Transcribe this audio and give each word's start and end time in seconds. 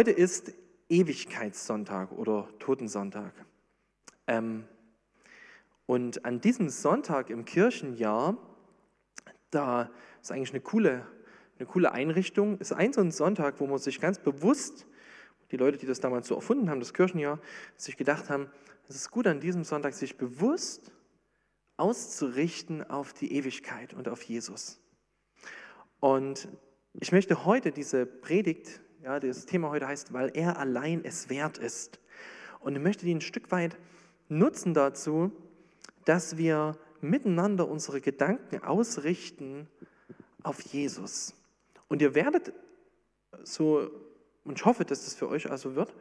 Heute 0.00 0.12
ist 0.12 0.54
Ewigkeitssonntag 0.88 2.10
oder 2.12 2.48
Totensonntag. 2.58 3.34
Ähm, 4.26 4.64
und 5.84 6.24
an 6.24 6.40
diesem 6.40 6.70
Sonntag 6.70 7.28
im 7.28 7.44
Kirchenjahr, 7.44 8.38
da 9.50 9.90
ist 10.22 10.32
eigentlich 10.32 10.52
eine 10.52 10.62
coole, 10.62 11.06
eine 11.58 11.66
coole 11.66 11.92
Einrichtung, 11.92 12.56
ist 12.60 12.72
ein 12.72 12.94
so 12.94 13.02
ein 13.02 13.10
Sonntag, 13.10 13.60
wo 13.60 13.66
man 13.66 13.76
sich 13.76 14.00
ganz 14.00 14.18
bewusst, 14.18 14.86
die 15.50 15.58
Leute, 15.58 15.76
die 15.76 15.84
das 15.84 16.00
damals 16.00 16.28
so 16.28 16.34
erfunden 16.34 16.70
haben, 16.70 16.80
das 16.80 16.94
Kirchenjahr, 16.94 17.38
sich 17.76 17.98
gedacht 17.98 18.30
haben, 18.30 18.48
es 18.88 18.96
ist 18.96 19.10
gut 19.10 19.26
an 19.26 19.38
diesem 19.38 19.64
Sonntag, 19.64 19.92
sich 19.92 20.16
bewusst 20.16 20.92
auszurichten 21.76 22.88
auf 22.88 23.12
die 23.12 23.34
Ewigkeit 23.34 23.92
und 23.92 24.08
auf 24.08 24.22
Jesus. 24.22 24.80
Und 26.00 26.48
ich 26.94 27.12
möchte 27.12 27.44
heute 27.44 27.70
diese 27.70 28.06
Predigt, 28.06 28.80
ja, 29.02 29.18
das 29.18 29.46
Thema 29.46 29.70
heute 29.70 29.86
heißt, 29.86 30.12
weil 30.12 30.30
er 30.34 30.58
allein 30.58 31.04
es 31.04 31.30
wert 31.30 31.58
ist. 31.58 32.00
Und 32.60 32.76
ich 32.76 32.82
möchte 32.82 33.06
die 33.06 33.14
ein 33.14 33.20
Stück 33.20 33.50
weit 33.50 33.76
nutzen 34.28 34.74
dazu, 34.74 35.32
dass 36.04 36.36
wir 36.36 36.76
miteinander 37.00 37.68
unsere 37.68 38.00
Gedanken 38.00 38.62
ausrichten 38.62 39.68
auf 40.42 40.60
Jesus. 40.60 41.34
Und 41.88 42.02
ihr 42.02 42.14
werdet 42.14 42.52
so, 43.42 43.90
und 44.44 44.58
ich 44.58 44.64
hoffe, 44.64 44.84
dass 44.84 45.04
das 45.04 45.14
für 45.14 45.28
euch 45.28 45.50
also 45.50 45.74
wird, 45.74 45.94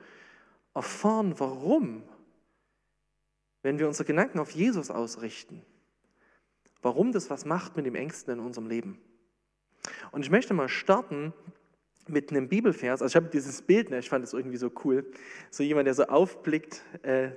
erfahren, 0.73 1.34
warum, 1.38 2.03
wenn 3.63 3.80
wir 3.80 3.88
unsere 3.88 4.05
Gedanken 4.05 4.39
auf 4.39 4.52
Jesus 4.52 4.91
ausrichten, 4.91 5.66
warum 6.81 7.11
das 7.11 7.30
was 7.30 7.45
macht 7.45 7.78
mit 7.78 7.86
dem 7.86 7.95
Ängsten 7.95 8.34
in 8.34 8.39
unserem 8.39 8.67
Leben. 8.67 9.00
Und 10.11 10.22
ich 10.22 10.31
möchte 10.31 10.53
mal 10.53 10.69
starten 10.69 11.34
mit 12.10 12.32
einem 12.32 12.48
Bibelvers. 12.48 13.02
Also 13.02 13.12
ich 13.12 13.16
habe 13.16 13.30
dieses 13.30 13.62
Bild, 13.62 13.90
ne, 13.90 14.00
ich 14.00 14.10
fand 14.10 14.24
es 14.24 14.34
irgendwie 14.34 14.58
so 14.58 14.72
cool, 14.84 15.06
so 15.50 15.64
jemand, 15.64 15.88
der 15.88 15.94
so 15.94 16.04
aufblickt 16.04 16.82
äh, 17.04 17.32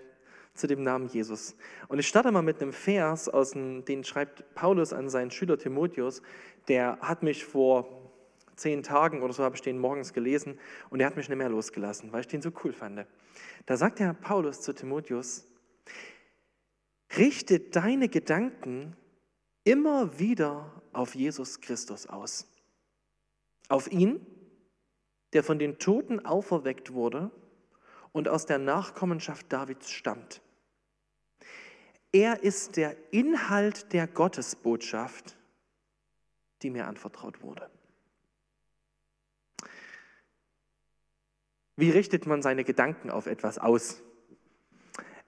zu 0.54 0.66
dem 0.66 0.82
Namen 0.82 1.08
Jesus. 1.08 1.56
Und 1.88 1.98
ich 1.98 2.06
starte 2.08 2.30
mal 2.30 2.42
mit 2.42 2.60
einem 2.60 2.72
Vers, 2.72 3.28
aus 3.28 3.52
dem, 3.52 3.84
den 3.84 4.04
schreibt 4.04 4.54
Paulus 4.54 4.92
an 4.92 5.08
seinen 5.08 5.30
Schüler 5.30 5.58
Timotheus. 5.58 6.22
Der 6.68 6.98
hat 7.00 7.22
mich 7.22 7.44
vor 7.44 8.02
zehn 8.56 8.82
Tagen 8.82 9.22
oder 9.22 9.32
so, 9.32 9.42
habe 9.42 9.56
ich 9.56 9.62
den 9.62 9.78
morgens 9.78 10.12
gelesen, 10.12 10.58
und 10.90 10.98
der 10.98 11.06
hat 11.06 11.16
mich 11.16 11.28
nicht 11.28 11.38
mehr 11.38 11.48
losgelassen, 11.48 12.12
weil 12.12 12.20
ich 12.20 12.28
den 12.28 12.42
so 12.42 12.50
cool 12.64 12.72
fand. 12.72 13.06
Da 13.66 13.76
sagt 13.76 13.98
der 13.98 14.12
Paulus 14.12 14.60
zu 14.60 14.72
Timotheus, 14.72 15.46
richte 17.16 17.60
deine 17.60 18.08
Gedanken 18.08 18.96
immer 19.64 20.18
wieder 20.18 20.82
auf 20.92 21.14
Jesus 21.14 21.60
Christus 21.60 22.06
aus. 22.06 22.48
Auf 23.68 23.90
ihn, 23.90 24.24
der 25.32 25.42
von 25.42 25.58
den 25.58 25.78
Toten 25.78 26.24
auferweckt 26.24 26.92
wurde 26.92 27.30
und 28.12 28.28
aus 28.28 28.46
der 28.46 28.58
Nachkommenschaft 28.58 29.52
Davids 29.52 29.90
stammt. 29.90 30.42
Er 32.12 32.42
ist 32.42 32.76
der 32.76 32.94
Inhalt 33.10 33.92
der 33.92 34.06
Gottesbotschaft, 34.06 35.36
die 36.60 36.70
mir 36.70 36.86
anvertraut 36.86 37.42
wurde. 37.42 37.70
Wie 41.76 41.90
richtet 41.90 42.26
man 42.26 42.42
seine 42.42 42.64
Gedanken 42.64 43.10
auf 43.10 43.26
etwas 43.26 43.58
aus? 43.58 44.02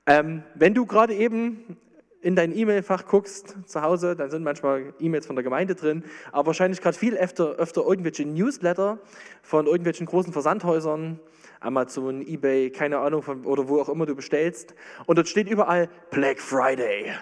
Ähm, 0.06 0.42
wenn 0.54 0.74
du 0.74 0.84
gerade 0.84 1.14
eben 1.14 1.78
in 2.24 2.36
dein 2.36 2.56
E-Mail-Fach 2.56 3.06
guckst 3.06 3.54
zu 3.66 3.82
Hause, 3.82 4.16
dann 4.16 4.30
sind 4.30 4.42
manchmal 4.44 4.94
E-Mails 4.98 5.26
von 5.26 5.36
der 5.36 5.42
Gemeinde 5.42 5.74
drin, 5.74 6.02
aber 6.32 6.46
wahrscheinlich 6.46 6.80
gerade 6.80 6.96
viel 6.96 7.14
öfter, 7.14 7.56
öfter 7.56 7.82
irgendwelche 7.82 8.24
Newsletter 8.24 8.98
von 9.42 9.66
irgendwelchen 9.66 10.06
großen 10.06 10.32
Versandhäusern, 10.32 11.20
Amazon, 11.60 12.26
eBay, 12.26 12.70
keine 12.70 12.98
Ahnung, 12.98 13.20
von, 13.20 13.44
oder 13.44 13.68
wo 13.68 13.78
auch 13.78 13.90
immer 13.90 14.06
du 14.06 14.16
bestellst. 14.16 14.74
Und 15.04 15.18
dort 15.18 15.28
steht 15.28 15.50
überall 15.50 15.90
Black 16.10 16.40
Friday 16.40 17.12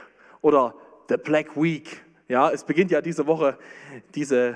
oder 0.41 0.72
The 1.09 1.16
Black 1.16 1.56
Week. 1.56 2.00
Ja, 2.28 2.50
es 2.50 2.62
beginnt 2.62 2.93
ja 2.93 3.00
diese 3.00 3.26
Woche 3.26 3.59
diese 4.15 4.55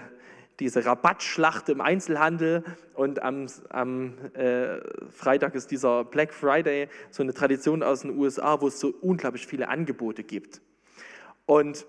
diese 0.61 0.84
Rabattschlacht 0.84 1.69
im 1.69 1.81
Einzelhandel 1.81 2.65
und 2.94 3.22
am, 3.22 3.47
am 3.69 4.19
äh, 4.34 4.81
Freitag 5.11 5.55
ist 5.55 5.71
dieser 5.71 6.05
Black 6.05 6.33
Friday, 6.33 6.89
so 7.11 7.22
eine 7.22 7.34
Tradition 7.34 7.83
aus 7.83 8.03
den 8.03 8.19
USA, 8.19 8.61
wo 8.61 8.69
es 8.69 8.81
so 8.81 8.94
unglaublich 9.00 9.47
viele 9.47 9.69
Angebote 9.69 10.25
gibt. 10.25 10.61
Und 11.44 11.87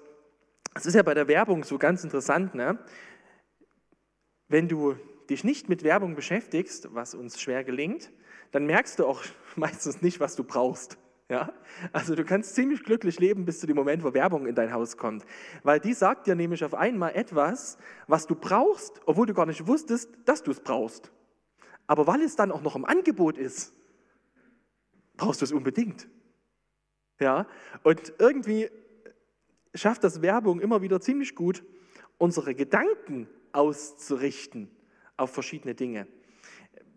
es 0.74 0.86
ist 0.86 0.96
ja 0.96 1.04
bei 1.04 1.14
der 1.14 1.28
Werbung 1.28 1.64
so 1.64 1.78
ganz 1.78 2.04
interessant, 2.04 2.56
ne? 2.56 2.78
wenn 4.48 4.68
du 4.68 4.96
dich 5.30 5.44
nicht 5.44 5.70
mit 5.70 5.84
Werbung 5.84 6.16
beschäftigst, 6.16 6.94
was 6.94 7.16
uns 7.16 7.42
schwer 7.42 7.64
gelingt, 7.64 8.12
dann 8.52 8.66
merkst 8.66 9.00
du 9.00 9.06
auch 9.06 9.24
meistens 9.56 10.02
nicht, 10.02 10.20
was 10.20 10.36
du 10.36 10.44
brauchst. 10.44 10.98
Ja? 11.30 11.54
Also 11.92 12.16
du 12.16 12.24
kannst 12.24 12.56
ziemlich 12.56 12.84
glücklich 12.84 13.20
leben 13.20 13.46
bis 13.46 13.60
zu 13.60 13.68
dem 13.68 13.76
Moment, 13.76 14.04
wo 14.04 14.14
Werbung 14.14 14.48
in 14.48 14.56
dein 14.56 14.72
Haus 14.72 14.98
kommt. 14.98 15.26
Weil 15.64 15.80
die 15.80 15.94
sagt 15.94 16.28
dir 16.28 16.36
nämlich 16.36 16.64
auf 16.64 16.74
einmal 16.74 17.16
etwas, 17.16 17.78
was 18.08 18.28
du 18.28 18.36
brauchst, 18.36 19.02
obwohl 19.06 19.26
du 19.26 19.34
gar 19.34 19.46
nicht 19.46 19.68
wusstest, 19.68 20.10
dass 20.26 20.44
du 20.44 20.52
es 20.52 20.60
brauchst. 20.60 21.12
Aber 21.86 22.08
weil 22.08 22.22
es 22.22 22.36
dann 22.36 22.52
auch 22.52 22.62
noch 22.62 22.76
im 22.76 22.86
Angebot 22.86 23.38
ist, 23.38 23.74
brauchst 25.16 25.42
du 25.42 25.46
es 25.46 25.52
unbedingt. 25.52 26.08
Ja? 27.20 27.48
Und 27.84 28.14
irgendwie 28.20 28.70
schafft 29.74 30.04
das 30.04 30.22
Werbung 30.22 30.60
immer 30.60 30.82
wieder 30.82 31.02
ziemlich 31.02 31.36
gut, 31.36 31.64
unsere 32.18 32.56
Gedanken 32.56 33.28
auszurichten 33.52 34.70
auf 35.18 35.32
verschiedene 35.32 35.76
Dinge 35.76 36.08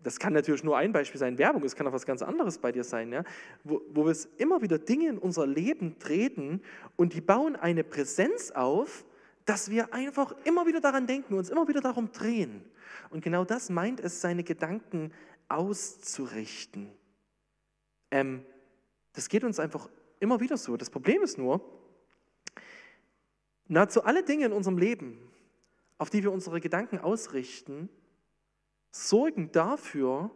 das 0.03 0.19
kann 0.19 0.33
natürlich 0.33 0.63
nur 0.63 0.77
ein 0.77 0.91
Beispiel 0.91 1.19
sein, 1.19 1.37
Werbung, 1.37 1.63
es 1.63 1.75
kann 1.75 1.87
auch 1.87 1.93
was 1.93 2.05
ganz 2.05 2.21
anderes 2.21 2.57
bei 2.57 2.71
dir 2.71 2.83
sein, 2.83 3.11
ja? 3.11 3.23
wo, 3.63 3.81
wo 3.93 4.05
wir 4.05 4.15
immer 4.37 4.61
wieder 4.61 4.79
Dinge 4.79 5.09
in 5.09 5.17
unser 5.17 5.45
Leben 5.45 5.99
treten 5.99 6.61
und 6.95 7.13
die 7.13 7.21
bauen 7.21 7.55
eine 7.55 7.83
Präsenz 7.83 8.51
auf, 8.51 9.05
dass 9.45 9.69
wir 9.69 9.93
einfach 9.93 10.35
immer 10.43 10.65
wieder 10.65 10.81
daran 10.81 11.07
denken, 11.07 11.33
uns 11.33 11.49
immer 11.49 11.67
wieder 11.67 11.81
darum 11.81 12.11
drehen. 12.11 12.63
Und 13.09 13.23
genau 13.23 13.43
das 13.43 13.69
meint 13.69 13.99
es, 13.99 14.21
seine 14.21 14.43
Gedanken 14.43 15.11
auszurichten. 15.49 16.89
Ähm, 18.11 18.45
das 19.13 19.29
geht 19.29 19.43
uns 19.43 19.59
einfach 19.59 19.89
immer 20.19 20.39
wieder 20.39 20.57
so. 20.57 20.77
Das 20.77 20.89
Problem 20.89 21.21
ist 21.21 21.37
nur, 21.37 21.61
nahezu 23.67 24.03
alle 24.03 24.23
Dinge 24.23 24.45
in 24.45 24.53
unserem 24.53 24.77
Leben, 24.77 25.17
auf 25.97 26.09
die 26.09 26.23
wir 26.23 26.31
unsere 26.31 26.61
Gedanken 26.61 26.99
ausrichten, 26.99 27.89
sorgen 28.91 29.51
dafür, 29.51 30.31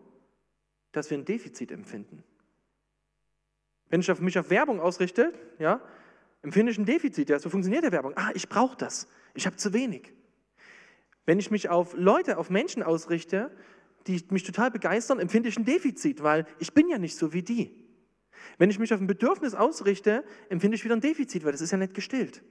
dass 0.91 1.09
wir 1.09 1.17
ein 1.17 1.25
Defizit 1.25 1.71
empfinden. 1.71 2.23
Wenn 3.89 3.99
ich 3.99 4.19
mich 4.19 4.39
auf 4.39 4.49
Werbung 4.49 4.79
ausrichte, 4.79 5.33
ja, 5.59 5.81
empfinde 6.41 6.71
ich 6.71 6.77
ein 6.77 6.85
Defizit. 6.85 7.29
Ja, 7.29 7.39
so 7.39 7.49
funktioniert 7.49 7.83
der 7.83 7.91
Werbung. 7.91 8.13
Ah, 8.16 8.31
ich 8.33 8.49
brauche 8.49 8.77
das. 8.77 9.07
Ich 9.33 9.45
habe 9.45 9.57
zu 9.57 9.73
wenig. 9.73 10.13
Wenn 11.25 11.39
ich 11.39 11.51
mich 11.51 11.69
auf 11.69 11.93
Leute, 11.95 12.38
auf 12.38 12.49
Menschen 12.49 12.83
ausrichte, 12.83 13.51
die 14.07 14.23
mich 14.29 14.43
total 14.43 14.72
begeistern, 14.72 15.19
empfinde 15.19 15.49
ich 15.49 15.57
ein 15.57 15.66
Defizit, 15.66 16.23
weil 16.23 16.45
ich 16.59 16.73
bin 16.73 16.87
ja 16.87 16.97
nicht 16.97 17.17
so 17.17 17.33
wie 17.33 17.41
die. 17.41 17.83
Wenn 18.57 18.69
ich 18.69 18.79
mich 18.79 18.93
auf 18.93 19.01
ein 19.01 19.07
Bedürfnis 19.07 19.55
ausrichte, 19.55 20.23
empfinde 20.49 20.75
ich 20.75 20.83
wieder 20.83 20.95
ein 20.95 21.01
Defizit, 21.01 21.43
weil 21.43 21.51
das 21.51 21.61
ist 21.61 21.72
ja 21.72 21.77
nicht 21.77 21.93
gestillt. 21.93 22.43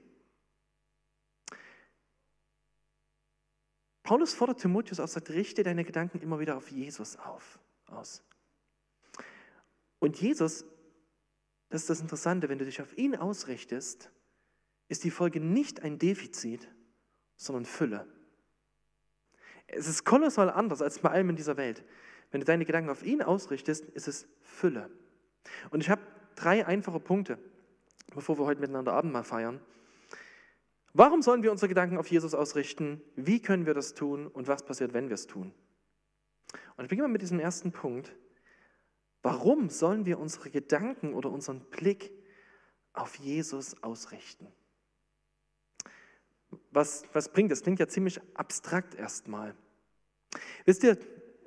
Paulus 4.05 4.35
fordert 4.35 4.61
Timotheus 4.61 4.99
aus, 4.99 5.13
sagt, 5.13 5.31
richte 5.31 5.63
deine 5.63 5.83
Gedanken 5.83 6.21
immer 6.21 6.39
wieder 6.39 6.55
auf 6.55 6.69
Jesus 6.69 7.17
auf, 7.17 7.57
aus. 7.87 8.23
Und 9.97 10.21
Jesus, 10.21 10.63
das 11.69 11.81
ist 11.81 11.89
das 11.89 12.01
Interessante, 12.01 12.47
wenn 12.47 12.59
du 12.59 12.65
dich 12.65 12.83
auf 12.83 12.95
ihn 12.99 13.15
ausrichtest, 13.15 14.11
ist 14.89 15.03
die 15.03 15.09
Folge 15.09 15.39
nicht 15.39 15.81
ein 15.81 15.97
Defizit, 15.97 16.69
sondern 17.35 17.65
Fülle. 17.65 18.07
Es 19.65 19.87
ist 19.87 20.03
kolossal 20.03 20.51
anders 20.51 20.83
als 20.83 20.99
bei 20.99 21.09
allem 21.09 21.31
in 21.31 21.35
dieser 21.35 21.57
Welt. 21.57 21.83
Wenn 22.29 22.41
du 22.41 22.45
deine 22.45 22.65
Gedanken 22.65 22.91
auf 22.91 23.01
ihn 23.01 23.23
ausrichtest, 23.23 23.85
ist 23.85 24.07
es 24.07 24.27
Fülle. 24.43 24.91
Und 25.71 25.81
ich 25.81 25.89
habe 25.89 26.03
drei 26.35 26.63
einfache 26.67 26.99
Punkte, 26.99 27.39
bevor 28.13 28.37
wir 28.37 28.45
heute 28.45 28.61
miteinander 28.61 28.93
Abendmahl 28.93 29.23
feiern. 29.23 29.59
Warum 30.97 31.21
sollen 31.21 31.43
wir 31.43 31.51
unsere 31.51 31.67
Gedanken 31.67 31.97
auf 31.97 32.07
Jesus 32.07 32.33
ausrichten? 32.33 33.01
Wie 33.17 33.41
können 33.41 33.65
wir 33.65 33.73
das 33.73 33.95
tun? 33.95 34.27
Und 34.27 34.47
was 34.47 34.63
passiert, 34.63 34.93
wenn 34.93 35.09
wir 35.09 35.15
es 35.15 35.27
tun? 35.27 35.53
Und 36.77 36.85
ich 36.85 36.89
beginne 36.89 37.09
mal 37.09 37.11
mit 37.11 37.21
diesem 37.21 37.41
ersten 37.41 37.73
Punkt. 37.73 38.15
Warum 39.21 39.69
sollen 39.69 40.05
wir 40.05 40.17
unsere 40.19 40.49
Gedanken 40.49 41.13
oder 41.13 41.29
unseren 41.31 41.59
Blick 41.69 42.13
auf 42.93 43.15
Jesus 43.15 43.83
ausrichten? 43.83 44.47
Was, 46.71 47.03
was 47.11 47.27
bringt 47.27 47.51
das? 47.51 47.61
Klingt 47.61 47.81
ja 47.81 47.89
ziemlich 47.89 48.21
abstrakt 48.33 48.95
erstmal. 48.95 49.53
Wisst 50.63 50.81
ihr, 50.85 50.97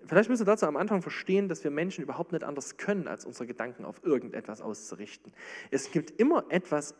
vielleicht 0.04 0.28
müssen 0.28 0.42
wir 0.42 0.52
dazu 0.52 0.66
am 0.66 0.76
Anfang 0.76 1.00
verstehen, 1.00 1.48
dass 1.48 1.64
wir 1.64 1.70
Menschen 1.70 2.04
überhaupt 2.04 2.32
nicht 2.32 2.44
anders 2.44 2.76
können, 2.76 3.08
als 3.08 3.24
unsere 3.24 3.46
Gedanken 3.46 3.86
auf 3.86 4.04
irgendetwas 4.04 4.60
auszurichten. 4.60 5.32
Es 5.70 5.90
gibt 5.90 6.20
immer 6.20 6.44
etwas 6.50 6.94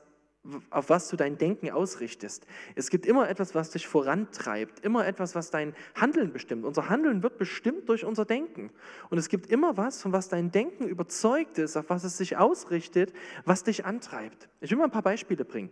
auf 0.70 0.88
was 0.90 1.08
du 1.08 1.16
dein 1.16 1.38
Denken 1.38 1.70
ausrichtest. 1.70 2.46
Es 2.74 2.90
gibt 2.90 3.06
immer 3.06 3.28
etwas, 3.28 3.54
was 3.54 3.70
dich 3.70 3.86
vorantreibt, 3.86 4.84
immer 4.84 5.06
etwas, 5.06 5.34
was 5.34 5.50
dein 5.50 5.74
Handeln 5.94 6.32
bestimmt. 6.32 6.64
Unser 6.64 6.88
Handeln 6.88 7.22
wird 7.22 7.38
bestimmt 7.38 7.88
durch 7.88 8.04
unser 8.04 8.24
Denken. 8.24 8.70
Und 9.10 9.18
es 9.18 9.28
gibt 9.28 9.46
immer 9.50 9.76
was, 9.76 10.02
von 10.02 10.12
was 10.12 10.28
dein 10.28 10.50
Denken 10.50 10.88
überzeugt 10.88 11.58
ist, 11.58 11.76
auf 11.76 11.90
was 11.90 12.04
es 12.04 12.16
sich 12.16 12.36
ausrichtet, 12.36 13.12
was 13.44 13.64
dich 13.64 13.84
antreibt. 13.84 14.48
Ich 14.60 14.70
will 14.70 14.78
mal 14.78 14.84
ein 14.84 14.90
paar 14.90 15.02
Beispiele 15.02 15.44
bringen. 15.44 15.70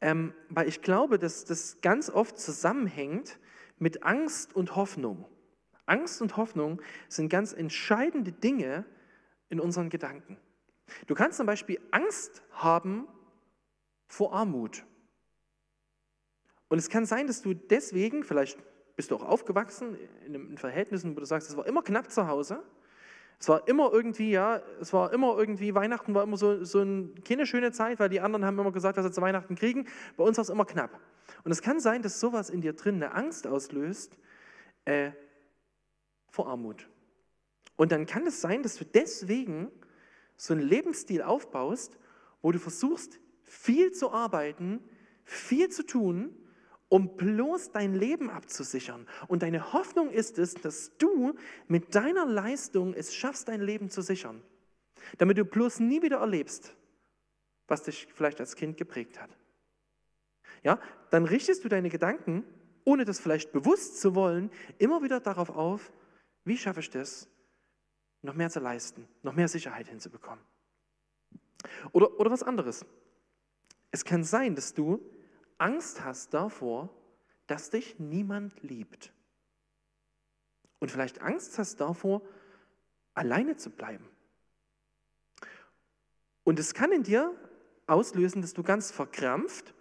Ähm, 0.00 0.34
weil 0.48 0.68
ich 0.68 0.82
glaube, 0.82 1.18
dass 1.18 1.44
das 1.44 1.80
ganz 1.80 2.10
oft 2.10 2.38
zusammenhängt 2.38 3.38
mit 3.78 4.02
Angst 4.02 4.54
und 4.54 4.76
Hoffnung. 4.76 5.26
Angst 5.86 6.22
und 6.22 6.36
Hoffnung 6.36 6.80
sind 7.08 7.28
ganz 7.28 7.52
entscheidende 7.52 8.32
Dinge 8.32 8.84
in 9.48 9.60
unseren 9.60 9.90
Gedanken. 9.90 10.36
Du 11.06 11.14
kannst 11.14 11.38
zum 11.38 11.46
Beispiel 11.46 11.80
Angst 11.90 12.42
haben 12.52 13.06
vor 14.12 14.34
Armut. 14.34 14.84
Und 16.68 16.76
es 16.76 16.90
kann 16.90 17.06
sein, 17.06 17.26
dass 17.26 17.40
du 17.40 17.54
deswegen, 17.54 18.24
vielleicht 18.24 18.58
bist 18.94 19.10
du 19.10 19.16
auch 19.16 19.22
aufgewachsen 19.22 19.96
in 20.26 20.58
Verhältnissen, 20.58 21.16
wo 21.16 21.20
du 21.20 21.24
sagst, 21.24 21.48
es 21.48 21.56
war 21.56 21.66
immer 21.66 21.82
knapp 21.82 22.10
zu 22.10 22.28
Hause. 22.28 22.62
Es 23.40 23.48
war 23.48 23.66
immer 23.66 23.90
irgendwie, 23.90 24.30
ja, 24.30 24.60
es 24.82 24.92
war 24.92 25.14
immer 25.14 25.38
irgendwie, 25.38 25.74
Weihnachten 25.74 26.14
war 26.14 26.24
immer 26.24 26.36
so, 26.36 26.62
so 26.62 26.82
ein, 26.82 27.14
keine 27.24 27.46
schöne 27.46 27.72
Zeit, 27.72 28.00
weil 28.00 28.10
die 28.10 28.20
anderen 28.20 28.44
haben 28.44 28.58
immer 28.58 28.70
gesagt, 28.70 28.98
was 28.98 29.06
sie 29.06 29.12
zu 29.12 29.22
Weihnachten 29.22 29.54
kriegen. 29.54 29.88
Bei 30.18 30.24
uns 30.24 30.36
war 30.36 30.42
es 30.42 30.50
immer 30.50 30.66
knapp. 30.66 31.00
Und 31.44 31.50
es 31.50 31.62
kann 31.62 31.80
sein, 31.80 32.02
dass 32.02 32.20
sowas 32.20 32.50
in 32.50 32.60
dir 32.60 32.74
drin 32.74 32.96
eine 32.96 33.14
Angst 33.14 33.46
auslöst 33.46 34.18
äh, 34.84 35.12
vor 36.28 36.48
Armut. 36.48 36.86
Und 37.76 37.92
dann 37.92 38.04
kann 38.04 38.26
es 38.26 38.42
sein, 38.42 38.62
dass 38.62 38.76
du 38.76 38.84
deswegen 38.84 39.70
so 40.36 40.52
einen 40.52 40.62
Lebensstil 40.62 41.22
aufbaust, 41.22 41.98
wo 42.42 42.52
du 42.52 42.58
versuchst, 42.58 43.18
viel 43.52 43.92
zu 43.92 44.10
arbeiten, 44.10 44.82
viel 45.24 45.68
zu 45.68 45.84
tun, 45.84 46.34
um 46.88 47.16
bloß 47.16 47.70
dein 47.72 47.94
Leben 47.94 48.30
abzusichern. 48.30 49.06
Und 49.28 49.42
deine 49.42 49.74
Hoffnung 49.74 50.10
ist 50.10 50.38
es, 50.38 50.54
dass 50.54 50.96
du 50.96 51.34
mit 51.68 51.94
deiner 51.94 52.24
Leistung 52.24 52.94
es 52.94 53.14
schaffst, 53.14 53.48
dein 53.48 53.60
Leben 53.60 53.90
zu 53.90 54.00
sichern. 54.00 54.42
Damit 55.18 55.36
du 55.36 55.44
bloß 55.44 55.80
nie 55.80 56.00
wieder 56.02 56.18
erlebst, 56.18 56.74
was 57.68 57.82
dich 57.82 58.08
vielleicht 58.14 58.40
als 58.40 58.56
Kind 58.56 58.78
geprägt 58.78 59.20
hat. 59.20 59.36
Ja, 60.62 60.80
dann 61.10 61.24
richtest 61.24 61.62
du 61.64 61.68
deine 61.68 61.90
Gedanken, 61.90 62.44
ohne 62.84 63.04
das 63.04 63.20
vielleicht 63.20 63.52
bewusst 63.52 64.00
zu 64.00 64.14
wollen, 64.14 64.50
immer 64.78 65.02
wieder 65.02 65.20
darauf 65.20 65.50
auf, 65.50 65.92
wie 66.44 66.56
schaffe 66.56 66.80
ich 66.80 66.90
das, 66.90 67.28
noch 68.22 68.34
mehr 68.34 68.50
zu 68.50 68.60
leisten, 68.60 69.06
noch 69.22 69.34
mehr 69.34 69.48
Sicherheit 69.48 69.88
hinzubekommen. 69.88 70.42
Oder, 71.92 72.18
oder 72.18 72.30
was 72.30 72.42
anderes. 72.42 72.86
Es 73.92 74.04
kann 74.04 74.24
sein, 74.24 74.56
dass 74.56 74.74
du 74.74 75.00
Angst 75.58 76.02
hast 76.02 76.34
davor, 76.34 76.90
dass 77.46 77.70
dich 77.70 77.98
niemand 78.00 78.62
liebt. 78.62 79.12
Und 80.80 80.90
vielleicht 80.90 81.20
Angst 81.20 81.58
hast 81.58 81.80
davor, 81.80 82.22
alleine 83.14 83.56
zu 83.56 83.70
bleiben. 83.70 84.08
Und 86.42 86.58
es 86.58 86.74
kann 86.74 86.90
in 86.90 87.04
dir 87.04 87.32
auslösen, 87.86 88.42
dass 88.42 88.54
du 88.54 88.62
ganz 88.62 88.90
verkrampft 88.90 89.74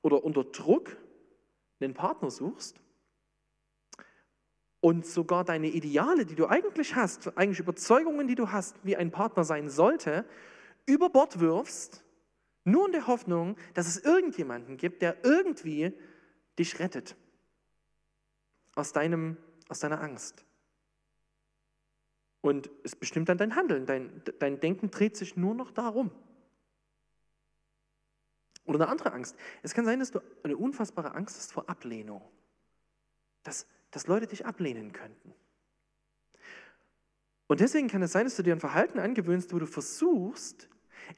oder 0.00 0.24
unter 0.24 0.44
Druck 0.44 0.96
einen 1.80 1.94
Partner 1.94 2.30
suchst 2.30 2.80
und 4.80 5.04
sogar 5.04 5.44
deine 5.44 5.68
Ideale, 5.68 6.24
die 6.24 6.36
du 6.36 6.46
eigentlich 6.46 6.94
hast, 6.94 7.36
eigentlich 7.36 7.58
Überzeugungen, 7.58 8.28
die 8.28 8.36
du 8.36 8.52
hast, 8.52 8.76
wie 8.84 8.96
ein 8.96 9.10
Partner 9.10 9.44
sein 9.44 9.68
sollte, 9.68 10.24
über 10.86 11.10
Bord 11.10 11.40
wirfst, 11.40 12.04
nur 12.70 12.86
in 12.86 12.92
der 12.92 13.06
Hoffnung, 13.06 13.56
dass 13.74 13.86
es 13.86 13.98
irgendjemanden 13.98 14.76
gibt, 14.76 15.02
der 15.02 15.24
irgendwie 15.24 15.92
dich 16.58 16.78
rettet 16.78 17.16
aus, 18.74 18.92
deinem, 18.92 19.36
aus 19.68 19.80
deiner 19.80 20.00
Angst. 20.00 20.44
Und 22.40 22.70
es 22.84 22.94
bestimmt 22.94 23.28
dann 23.28 23.38
dein 23.38 23.56
Handeln, 23.56 23.86
dein, 23.86 24.22
dein 24.38 24.60
Denken 24.60 24.90
dreht 24.90 25.16
sich 25.16 25.36
nur 25.36 25.54
noch 25.54 25.70
darum. 25.70 26.10
Oder 28.64 28.80
eine 28.80 28.88
andere 28.88 29.12
Angst. 29.12 29.36
Es 29.62 29.74
kann 29.74 29.84
sein, 29.84 29.98
dass 29.98 30.10
du 30.10 30.20
eine 30.42 30.56
unfassbare 30.56 31.14
Angst 31.14 31.36
hast 31.36 31.52
vor 31.52 31.68
Ablehnung. 31.68 32.22
Dass 33.42 33.66
dass 33.90 34.06
Leute 34.06 34.26
dich 34.26 34.46
ablehnen 34.46 34.92
könnten. 34.92 35.34
Und 37.46 37.60
deswegen 37.60 37.88
kann 37.88 38.02
es 38.02 38.12
sein, 38.12 38.24
dass 38.24 38.36
du 38.36 38.42
dir 38.42 38.54
ein 38.54 38.60
Verhalten 38.60 38.98
angewöhnst, 38.98 39.52
wo 39.54 39.58
du 39.58 39.66
versuchst, 39.66 40.68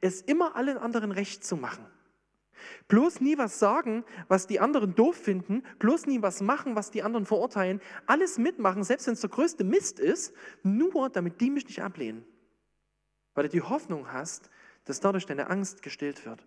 es 0.01 0.23
immer 0.23 0.57
allen 0.57 0.79
anderen 0.79 1.13
recht 1.13 1.45
zu 1.45 1.57
machen. 1.57 1.87
Bloß 2.89 3.21
nie 3.21 3.39
was 3.39 3.59
sagen, 3.59 4.05
was 4.29 4.47
die 4.47 4.61
anderen 4.61 4.95
doof 4.95 5.17
finden, 5.17 5.63
bloß 5.79 6.07
nie 6.07 6.23
was 6.23 6.41
machen, 6.41 6.77
was 6.77 6.91
die 6.91 7.03
anderen 7.03 7.25
verurteilen, 7.27 7.81
alles 8.07 8.39
mitmachen, 8.39 8.85
selbst 8.85 9.07
wenn 9.07 9.15
es 9.15 9.21
der 9.21 9.31
größte 9.31 9.65
Mist 9.65 9.99
ist, 9.99 10.35
nur 10.63 11.09
damit 11.09 11.41
die 11.41 11.51
mich 11.51 11.67
nicht 11.67 11.83
ablehnen. 11.83 12.25
Weil 13.35 13.45
du 13.45 13.51
die 13.51 13.63
Hoffnung 13.63 14.13
hast, 14.13 14.51
dass 14.85 15.01
dadurch 15.01 15.27
deine 15.27 15.49
Angst 15.49 15.83
gestillt 15.83 16.27
wird. 16.27 16.47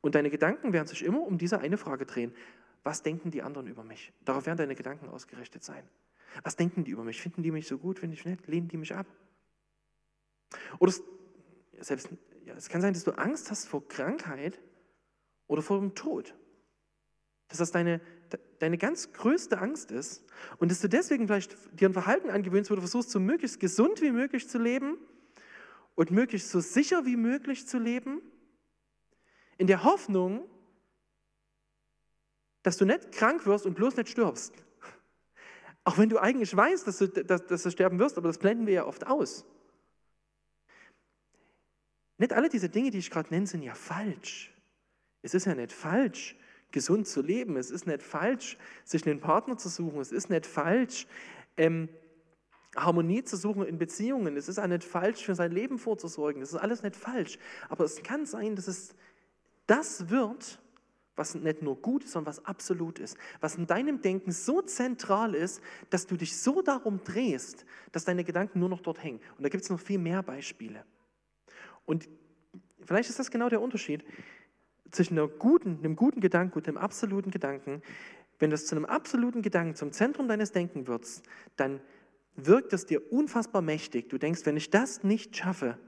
Und 0.00 0.14
deine 0.14 0.30
Gedanken 0.30 0.72
werden 0.72 0.86
sich 0.86 1.04
immer 1.04 1.20
um 1.20 1.36
diese 1.36 1.58
eine 1.58 1.76
Frage 1.76 2.06
drehen. 2.06 2.34
Was 2.82 3.02
denken 3.02 3.30
die 3.30 3.42
anderen 3.42 3.66
über 3.66 3.84
mich? 3.84 4.12
Darauf 4.24 4.46
werden 4.46 4.56
deine 4.56 4.74
Gedanken 4.74 5.08
ausgerichtet 5.08 5.62
sein. 5.62 5.84
Was 6.42 6.56
denken 6.56 6.84
die 6.84 6.92
über 6.92 7.04
mich? 7.04 7.20
Finden 7.20 7.42
die 7.42 7.50
mich 7.50 7.66
so 7.66 7.76
gut? 7.76 7.98
Finde 7.98 8.14
ich 8.14 8.24
nett? 8.24 8.46
Lehnen 8.46 8.68
die 8.68 8.78
mich 8.78 8.94
ab? 8.94 9.06
Oder 10.78 10.92
selbst, 11.80 12.08
ja, 12.44 12.54
es 12.54 12.68
kann 12.68 12.80
sein, 12.80 12.94
dass 12.94 13.04
du 13.04 13.12
Angst 13.12 13.50
hast 13.50 13.66
vor 13.66 13.86
Krankheit 13.86 14.60
oder 15.46 15.62
vor 15.62 15.78
dem 15.78 15.94
Tod. 15.94 16.34
Dass 17.48 17.58
das 17.58 17.72
deine, 17.72 18.00
deine 18.58 18.78
ganz 18.78 19.12
größte 19.12 19.58
Angst 19.58 19.90
ist 19.90 20.24
und 20.58 20.70
dass 20.70 20.80
du 20.80 20.88
deswegen 20.88 21.26
vielleicht 21.26 21.56
dir 21.78 21.88
ein 21.88 21.92
Verhalten 21.92 22.30
angewöhnst, 22.30 22.70
wo 22.70 22.74
du 22.74 22.80
versuchst, 22.80 23.10
so 23.10 23.20
möglichst 23.20 23.60
gesund 23.60 24.00
wie 24.00 24.12
möglich 24.12 24.48
zu 24.48 24.58
leben 24.58 24.96
und 25.94 26.10
möglichst 26.10 26.50
so 26.50 26.60
sicher 26.60 27.04
wie 27.06 27.16
möglich 27.16 27.66
zu 27.66 27.78
leben, 27.78 28.22
in 29.58 29.66
der 29.66 29.84
Hoffnung, 29.84 30.48
dass 32.62 32.76
du 32.76 32.84
nicht 32.84 33.12
krank 33.12 33.46
wirst 33.46 33.66
und 33.66 33.74
bloß 33.74 33.96
nicht 33.96 34.08
stirbst. 34.08 34.54
Auch 35.84 35.98
wenn 35.98 36.08
du 36.08 36.18
eigentlich 36.18 36.56
weißt, 36.56 36.86
dass 36.86 36.98
du, 36.98 37.08
dass, 37.08 37.46
dass 37.46 37.62
du 37.62 37.70
sterben 37.70 37.98
wirst, 37.98 38.16
aber 38.16 38.28
das 38.28 38.38
blenden 38.38 38.66
wir 38.66 38.74
ja 38.74 38.86
oft 38.86 39.06
aus. 39.06 39.44
Nicht 42.20 42.34
alle 42.34 42.50
diese 42.50 42.68
Dinge, 42.68 42.90
die 42.90 42.98
ich 42.98 43.10
gerade 43.10 43.30
nenne, 43.30 43.46
sind 43.46 43.62
ja 43.62 43.72
falsch. 43.72 44.52
Es 45.22 45.32
ist 45.32 45.46
ja 45.46 45.54
nicht 45.54 45.72
falsch, 45.72 46.36
gesund 46.70 47.08
zu 47.08 47.22
leben. 47.22 47.56
Es 47.56 47.70
ist 47.70 47.86
nicht 47.86 48.02
falsch, 48.02 48.58
sich 48.84 49.06
einen 49.06 49.20
Partner 49.20 49.56
zu 49.56 49.70
suchen. 49.70 49.98
Es 50.00 50.12
ist 50.12 50.28
nicht 50.28 50.44
falsch, 50.44 51.06
ähm, 51.56 51.88
Harmonie 52.76 53.24
zu 53.24 53.38
suchen 53.38 53.64
in 53.64 53.78
Beziehungen. 53.78 54.36
Es 54.36 54.50
ist 54.50 54.58
auch 54.58 54.66
nicht 54.66 54.84
falsch, 54.84 55.24
für 55.24 55.34
sein 55.34 55.50
Leben 55.50 55.78
vorzusorgen. 55.78 56.42
Das 56.42 56.50
ist 56.50 56.58
alles 56.58 56.82
nicht 56.82 56.94
falsch. 56.94 57.38
Aber 57.70 57.84
es 57.84 58.02
kann 58.02 58.26
sein, 58.26 58.54
dass 58.54 58.68
es 58.68 58.94
das 59.66 60.10
wird, 60.10 60.60
was 61.16 61.34
nicht 61.34 61.62
nur 61.62 61.80
gut 61.80 62.04
ist, 62.04 62.12
sondern 62.12 62.34
was 62.34 62.44
absolut 62.44 62.98
ist, 62.98 63.16
was 63.40 63.54
in 63.54 63.66
deinem 63.66 64.02
Denken 64.02 64.30
so 64.30 64.60
zentral 64.60 65.34
ist, 65.34 65.62
dass 65.88 66.06
du 66.06 66.18
dich 66.18 66.36
so 66.36 66.60
darum 66.60 67.02
drehst, 67.02 67.64
dass 67.92 68.04
deine 68.04 68.24
Gedanken 68.24 68.58
nur 68.58 68.68
noch 68.68 68.82
dort 68.82 69.02
hängen. 69.02 69.20
Und 69.38 69.42
da 69.42 69.48
gibt 69.48 69.64
es 69.64 69.70
noch 69.70 69.80
viel 69.80 69.98
mehr 69.98 70.22
Beispiele. 70.22 70.84
Und 71.90 72.08
vielleicht 72.84 73.10
ist 73.10 73.18
das 73.18 73.32
genau 73.32 73.48
der 73.48 73.60
Unterschied 73.60 74.04
zwischen 74.92 75.18
einer 75.18 75.26
guten, 75.26 75.78
einem 75.78 75.96
guten 75.96 76.20
Gedanken 76.20 76.56
und 76.56 76.68
einem 76.68 76.76
absoluten 76.76 77.32
Gedanken. 77.32 77.82
Wenn 78.38 78.50
das 78.50 78.66
zu 78.66 78.76
einem 78.76 78.84
absoluten 78.84 79.42
Gedanken, 79.42 79.74
zum 79.74 79.90
Zentrum 79.90 80.28
deines 80.28 80.52
Denkens 80.52 80.86
wird, 80.86 81.04
dann 81.56 81.80
wirkt 82.36 82.72
es 82.74 82.86
dir 82.86 83.12
unfassbar 83.12 83.60
mächtig. 83.60 84.08
Du 84.08 84.18
denkst, 84.18 84.42
wenn 84.46 84.56
ich 84.56 84.70
das 84.70 85.02
nicht 85.02 85.36
schaffe, 85.36 85.78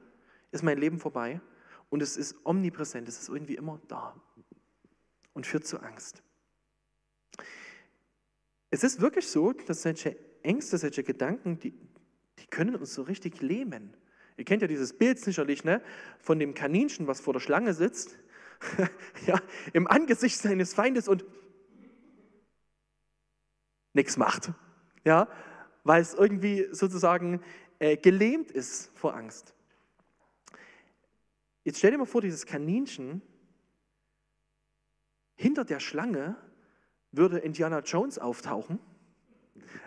ist 0.51 0.65
mein 0.65 0.77
Leben 0.77 0.99
vorbei. 0.99 1.41
Und 1.89 2.03
es 2.03 2.17
ist 2.17 2.35
omnipräsent, 2.45 3.07
es 3.07 3.21
ist 3.21 3.29
irgendwie 3.29 3.55
immer 3.55 3.81
da 3.87 4.21
und 5.35 5.47
führt 5.47 5.69
zu 5.69 5.79
Angst. 5.79 6.21
Es 8.71 8.83
ist 8.83 9.01
wirklich 9.01 9.29
so, 9.29 9.53
dass 9.53 9.83
solche 9.83 10.17
Ängste, 10.43 10.79
solche 10.79 11.05
Gedanken, 11.05 11.61
die, 11.61 11.73
die 12.41 12.47
können 12.49 12.75
uns 12.75 12.93
so 12.93 13.03
richtig 13.03 13.41
lähmen. 13.41 13.95
Ihr 14.37 14.45
kennt 14.45 14.63
ja 14.63 14.69
dieses 14.69 14.97
Bild 14.97 15.19
sicherlich 15.19 15.65
ne, 15.65 15.83
von 16.19 16.39
dem 16.39 16.55
Kaninchen, 16.55 17.07
was 17.07 17.21
vor 17.21 17.33
der 17.33 17.41
Schlange 17.41 17.75
sitzt, 17.75 18.19
ja, 19.27 19.41
im 19.73 19.87
Angesicht 19.87 20.39
seines 20.39 20.75
Feindes 20.75 21.09
und 21.09 21.25
nichts 23.93 24.17
macht, 24.17 24.53
ja, 25.05 25.29
weil 25.85 26.01
es 26.01 26.15
irgendwie 26.15 26.69
sozusagen 26.71 27.43
äh, 27.79 27.97
gelähmt 27.97 28.51
ist 28.51 28.91
vor 28.97 29.15
Angst. 29.15 29.55
Jetzt 31.65 31.79
stell 31.79 31.91
dir 31.91 31.99
mal 31.99 32.07
vor, 32.07 32.21
dieses 32.21 32.47
Kaninchen 32.47 33.23
hinter 35.35 35.65
der 35.65 35.81
Schlange 35.81 36.37
würde 37.11 37.39
Indiana 37.39 37.81
Jones 37.81 38.19
auftauchen, 38.19 38.79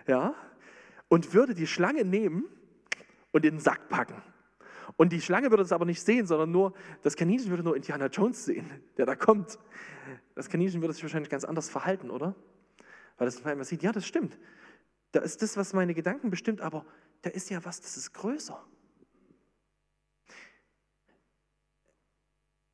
ja, 0.07 0.35
und 1.07 1.33
würde 1.33 1.55
die 1.55 1.67
Schlange 1.67 2.05
nehmen 2.05 2.45
und 3.31 3.45
in 3.45 3.55
den 3.55 3.59
Sack 3.59 3.89
packen. 3.89 4.21
Und 4.97 5.11
die 5.11 5.21
Schlange 5.21 5.49
würde 5.49 5.63
es 5.63 5.71
aber 5.71 5.85
nicht 5.85 6.01
sehen, 6.01 6.25
sondern 6.25 6.51
nur, 6.51 6.73
das 7.01 7.15
Kaninchen 7.15 7.49
würde 7.49 7.63
nur 7.63 7.75
Indiana 7.75 8.07
Jones 8.07 8.45
sehen, 8.45 8.69
der 8.97 9.05
da 9.05 9.15
kommt. 9.15 9.59
Das 10.35 10.49
Kaninchen 10.49 10.81
würde 10.81 10.93
sich 10.93 11.03
wahrscheinlich 11.03 11.29
ganz 11.29 11.43
anders 11.43 11.69
verhalten, 11.69 12.09
oder? 12.09 12.35
Weil 13.17 13.27
es 13.27 13.45
einmal 13.45 13.65
sieht, 13.65 13.83
ja, 13.83 13.91
das 13.91 14.05
stimmt. 14.05 14.37
Da 15.11 15.19
ist 15.21 15.41
das, 15.41 15.57
was 15.57 15.73
meine 15.73 15.93
Gedanken 15.93 16.29
bestimmt, 16.29 16.61
aber 16.61 16.85
da 17.21 17.29
ist 17.29 17.49
ja 17.49 17.63
was, 17.65 17.81
das 17.81 17.97
ist 17.97 18.13
größer. 18.13 18.65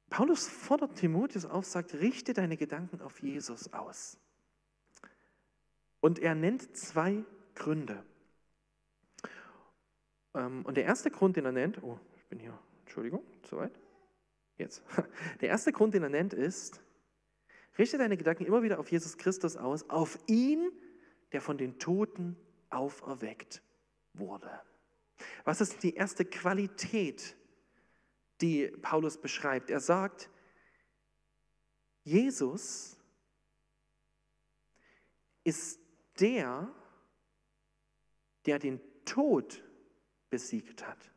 Paulus 0.10 0.48
fordert 0.48 0.96
Timotheus 0.96 1.46
auf, 1.46 1.66
sagt, 1.66 1.94
richte 1.94 2.34
deine 2.34 2.58
Gedanken 2.58 3.02
auf 3.02 3.22
Jesus 3.22 3.72
aus. 3.72 4.20
Und 6.02 6.20
er 6.20 6.36
nennt 6.36 6.76
zwei 6.76 7.24
Gründe. 7.56 8.04
Ähm, 10.34 10.66
und 10.66 10.76
der 10.76 10.84
erste 10.84 11.12
Grund, 11.12 11.38
den 11.38 11.46
er 11.46 11.52
nennt, 11.52 11.82
oh, 11.82 12.00
bin 12.32 12.40
hier, 12.40 12.58
Entschuldigung, 12.80 13.24
zu 13.44 13.58
weit. 13.58 13.78
Jetzt. 14.58 14.82
Der 15.42 15.50
erste 15.50 15.74
Grund, 15.74 15.94
den 15.94 16.04
er 16.04 16.10
nennt, 16.10 16.34
ist, 16.34 16.82
richte 17.78 17.98
deine 17.98 18.16
Gedanken 18.16 18.46
immer 18.46 18.64
wieder 18.64 18.80
auf 18.80 18.90
Jesus 18.90 19.18
Christus 19.18 19.58
aus, 19.58 19.90
auf 19.90 20.18
ihn, 20.28 20.72
der 21.34 21.42
von 21.42 21.58
den 21.58 21.78
Toten 21.78 22.38
auferweckt 22.70 23.62
wurde. 24.14 24.50
Was 25.44 25.60
ist 25.60 25.84
die 25.84 25.94
erste 25.94 26.24
Qualität, 26.24 27.36
die 28.40 28.68
Paulus 28.82 29.20
beschreibt? 29.20 29.70
Er 29.70 29.82
sagt, 29.82 30.30
Jesus 32.04 32.98
ist 35.44 35.82
der, 36.20 36.74
der 38.46 38.58
den 38.58 38.80
Tod 39.04 39.62
besiegt 40.30 40.88
hat. 40.88 41.12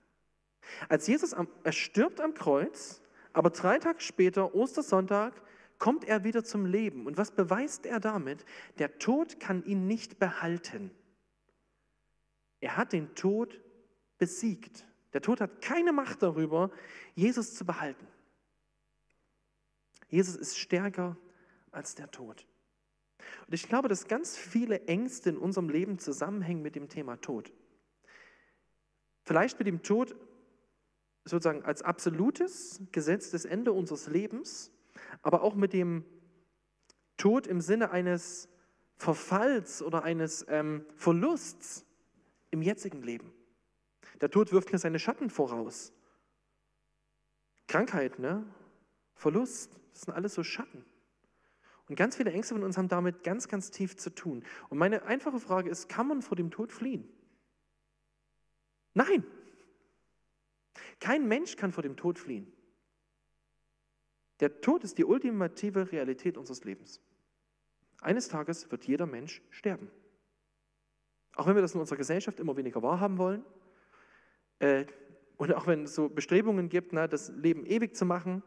Als 0.89 1.07
Jesus, 1.07 1.35
am, 1.35 1.49
er 1.63 1.73
stirbt 1.73 2.21
am 2.21 2.35
Kreuz, 2.35 3.03
aber 3.33 3.51
drei 3.51 3.79
Tage 3.79 4.01
später, 4.01 4.55
Ostersonntag, 4.55 5.41
kommt 5.79 6.05
er 6.05 6.25
wieder 6.25 6.45
zum 6.45 6.67
Leben. 6.67 7.07
Und 7.07 7.17
was 7.17 7.33
beweist 7.33 7.87
er 7.87 8.01
damit? 8.01 8.45
Der 8.79 8.99
Tod 8.99 9.41
kann 9.41 9.65
ihn 9.65 9.87
nicht 9.87 10.19
behalten. 10.19 10.91
Er 12.61 12.77
hat 12.77 12.93
den 12.93 13.15
Tod 13.15 13.61
besiegt. 14.19 14.87
Der 15.13 15.21
Tod 15.21 15.41
hat 15.41 15.61
keine 15.61 15.93
Macht 15.93 16.23
darüber, 16.23 16.71
Jesus 17.15 17.55
zu 17.55 17.65
behalten. 17.65 18.07
Jesus 20.09 20.37
ist 20.37 20.59
stärker 20.59 21.17
als 21.71 21.95
der 21.95 22.11
Tod. 22.11 22.47
Und 23.47 23.55
ich 23.55 23.69
glaube, 23.69 23.89
dass 23.89 24.07
ganz 24.07 24.37
viele 24.37 24.87
Ängste 24.87 25.31
in 25.31 25.37
unserem 25.37 25.69
Leben 25.69 25.99
zusammenhängen 25.99 26.63
mit 26.63 26.77
dem 26.77 26.89
Thema 26.89 27.17
Tod. 27.21 27.53
Vielleicht 29.25 29.59
mit 29.59 29.67
dem 29.67 29.83
Tod 29.83 30.15
sozusagen 31.25 31.65
als 31.65 31.83
absolutes 31.83 32.83
gesetztes 32.93 33.45
Ende 33.45 33.73
unseres 33.73 34.09
Lebens, 34.09 34.71
aber 35.23 35.43
auch 35.43 35.55
mit 35.55 35.73
dem 35.73 36.05
Tod 37.17 37.47
im 37.47 37.61
Sinne 37.61 37.91
eines 37.91 38.49
Verfalls 38.97 39.83
oder 39.83 40.05
eines 40.05 40.45
ähm, 40.49 40.85
Verlusts 40.97 41.85
im 42.51 42.63
jetzigen 42.63 43.03
Leben. 43.03 43.33
Der 44.21 44.31
Tod 44.31 44.53
wirft 44.53 44.73
mir 44.73 44.79
seine 44.79 44.99
Schatten 44.99 45.31
voraus. 45.31 45.93
Krankheit, 47.67 48.19
ne? 48.19 48.45
Verlust, 49.15 49.81
das 49.93 50.03
sind 50.03 50.15
alles 50.15 50.35
so 50.35 50.43
Schatten. 50.43 50.85
Und 51.89 51.97
ganz 51.97 52.17
viele 52.17 52.33
Ängste 52.33 52.55
von 52.55 52.63
uns 52.65 52.79
haben 52.79 52.89
damit 52.89 53.25
ganz, 53.25 53.49
ganz 53.49 53.71
tief 53.71 53.97
zu 53.97 54.11
tun. 54.11 54.45
Und 54.69 54.79
meine 54.79 55.05
einfache 55.05 55.39
Frage 55.39 55.71
ist, 55.71 55.89
kann 55.89 56.07
man 56.07 56.23
vor 56.23 56.37
dem 56.37 56.51
Tod 56.51 56.73
fliehen? 56.73 57.09
Nein. 58.95 59.25
Kein 61.05 61.29
Mensch 61.29 61.57
kann 61.57 61.71
vor 61.71 61.83
dem 61.83 61.99
Tod 61.99 62.19
fliehen. 62.19 62.51
Der 64.41 64.63
Tod 64.63 64.85
ist 64.85 64.97
die 64.97 65.05
ultimative 65.05 65.93
Realität 65.93 66.39
unseres 66.39 66.65
Lebens. 66.65 66.99
Eines 68.01 68.29
Tages 68.29 68.71
wird 68.71 68.87
jeder 68.87 69.05
Mensch 69.05 69.43
sterben. 69.51 69.91
Auch 71.35 71.47
wenn 71.47 71.57
wir 71.57 71.61
das 71.61 71.75
in 71.75 71.81
unserer 71.81 71.99
Gesellschaft 71.99 72.41
immer 72.41 72.57
weniger 72.57 72.83
wahrhaben 72.83 73.19
wollen 73.19 73.45
äh, 74.61 74.87
und 75.37 75.53
auch 75.53 75.67
wenn 75.67 75.83
es 75.83 75.95
so 75.95 76.09
Bestrebungen 76.09 76.71
gibt, 76.71 76.95
na, 76.95 77.07
das 77.07 77.29
Leben 77.29 77.67
ewig 77.67 77.95
zu 77.95 78.07
machen. 78.07 78.43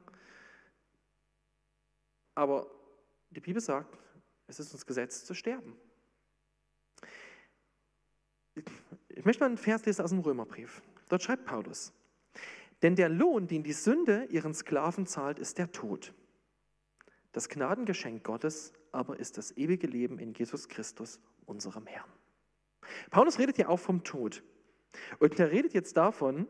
Aber 2.34 2.72
die 3.30 3.42
Bibel 3.42 3.62
sagt, 3.62 4.00
es 4.48 4.60
ist 4.60 4.74
uns 4.74 4.84
Gesetz 4.84 5.26
zu 5.26 5.36
sterben. 5.36 5.78
Ich 9.10 9.26
möchte 9.26 9.42
mal 9.42 9.46
einen 9.46 9.58
Vers 9.58 9.86
lesen 9.86 10.02
aus 10.02 10.10
dem 10.10 10.22
Römerbrief. 10.22 10.82
Dort 11.08 11.22
schreibt 11.22 11.46
Paulus, 11.46 11.94
denn 12.82 12.96
der 12.96 13.10
Lohn, 13.10 13.48
den 13.48 13.64
die 13.64 13.74
Sünde 13.74 14.26
ihren 14.30 14.54
Sklaven 14.54 15.06
zahlt, 15.06 15.40
ist 15.40 15.58
der 15.58 15.72
Tod. 15.72 16.14
Das 17.32 17.50
Gnadengeschenk 17.50 18.24
Gottes 18.24 18.74
aber 18.92 19.20
ist 19.20 19.38
das 19.38 19.56
ewige 19.58 19.88
Leben 19.88 20.18
in 20.20 20.34
Jesus 20.34 20.68
Christus, 20.70 21.20
unserem 21.46 21.86
Herrn. 21.86 22.10
Paulus 23.12 23.38
redet 23.38 23.58
ja 23.58 23.68
auch 23.68 23.80
vom 23.80 24.04
Tod. 24.04 24.44
Und 25.20 25.40
er 25.40 25.52
redet 25.52 25.74
jetzt 25.74 25.98
davon, 25.98 26.48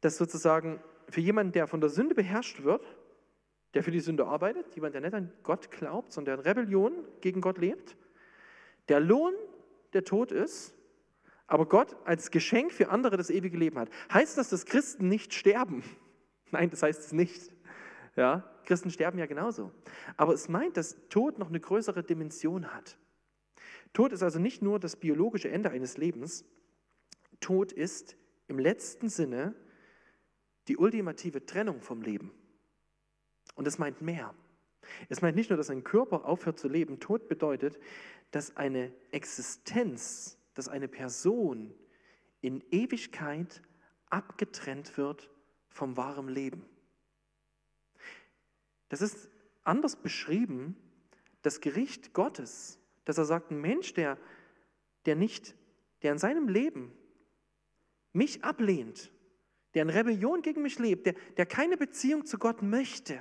dass 0.00 0.18
sozusagen 0.18 0.80
für 1.08 1.20
jemanden, 1.20 1.52
der 1.52 1.66
von 1.66 1.80
der 1.80 1.90
Sünde 1.90 2.14
beherrscht 2.14 2.62
wird, 2.62 2.84
der 3.74 3.82
für 3.82 3.90
die 3.90 4.00
Sünde 4.00 4.26
arbeitet, 4.26 4.74
jemand, 4.74 4.94
der 4.94 5.00
nicht 5.02 5.14
an 5.14 5.32
Gott 5.42 5.70
glaubt, 5.70 6.12
sondern 6.12 6.42
der 6.42 6.52
in 6.52 6.58
Rebellion 6.58 6.92
gegen 7.20 7.40
Gott 7.40 7.58
lebt, 7.58 7.96
der 8.88 9.00
Lohn 9.00 9.34
der 9.92 10.04
Tod 10.04 10.32
ist, 10.32 10.75
aber 11.46 11.66
Gott 11.66 11.96
als 12.04 12.30
Geschenk 12.30 12.72
für 12.72 12.90
andere 12.90 13.16
das 13.16 13.30
ewige 13.30 13.56
Leben 13.56 13.78
hat. 13.78 13.90
Heißt 14.12 14.36
das, 14.38 14.50
dass 14.50 14.66
Christen 14.66 15.08
nicht 15.08 15.32
sterben? 15.34 15.84
Nein, 16.50 16.70
das 16.70 16.82
heißt 16.82 17.00
es 17.00 17.12
nicht. 17.12 17.52
Ja, 18.16 18.50
Christen 18.64 18.90
sterben 18.90 19.18
ja 19.18 19.26
genauso. 19.26 19.70
Aber 20.16 20.32
es 20.32 20.48
meint, 20.48 20.76
dass 20.76 20.96
Tod 21.08 21.38
noch 21.38 21.48
eine 21.48 21.60
größere 21.60 22.02
Dimension 22.02 22.72
hat. 22.72 22.98
Tod 23.92 24.12
ist 24.12 24.22
also 24.22 24.38
nicht 24.38 24.62
nur 24.62 24.80
das 24.80 24.96
biologische 24.96 25.50
Ende 25.50 25.70
eines 25.70 25.96
Lebens. 25.96 26.44
Tod 27.40 27.72
ist 27.72 28.16
im 28.48 28.58
letzten 28.58 29.08
Sinne 29.08 29.54
die 30.68 30.76
ultimative 30.76 31.44
Trennung 31.46 31.80
vom 31.80 32.02
Leben. 32.02 32.32
Und 33.54 33.66
es 33.66 33.78
meint 33.78 34.02
mehr. 34.02 34.34
Es 35.08 35.22
meint 35.22 35.36
nicht 35.36 35.50
nur, 35.50 35.56
dass 35.56 35.70
ein 35.70 35.84
Körper 35.84 36.24
aufhört 36.24 36.58
zu 36.58 36.68
leben. 36.68 37.00
Tod 37.00 37.28
bedeutet, 37.28 37.78
dass 38.30 38.56
eine 38.56 38.92
Existenz 39.12 40.38
dass 40.56 40.68
eine 40.68 40.88
Person 40.88 41.72
in 42.40 42.64
Ewigkeit 42.70 43.62
abgetrennt 44.08 44.96
wird 44.96 45.30
vom 45.68 45.98
wahren 45.98 46.28
Leben. 46.28 46.64
Das 48.88 49.02
ist 49.02 49.28
anders 49.64 49.96
beschrieben, 49.96 50.74
das 51.42 51.60
Gericht 51.60 52.14
Gottes, 52.14 52.80
dass 53.04 53.18
er 53.18 53.26
sagt, 53.26 53.50
ein 53.50 53.60
Mensch, 53.60 53.92
der, 53.92 54.16
der 55.04 55.14
nicht, 55.14 55.54
der 56.02 56.12
in 56.12 56.18
seinem 56.18 56.48
Leben 56.48 56.90
mich 58.14 58.42
ablehnt, 58.42 59.12
der 59.74 59.82
in 59.82 59.90
Rebellion 59.90 60.40
gegen 60.40 60.62
mich 60.62 60.78
lebt, 60.78 61.04
der, 61.04 61.14
der 61.36 61.44
keine 61.44 61.76
Beziehung 61.76 62.24
zu 62.24 62.38
Gott 62.38 62.62
möchte, 62.62 63.20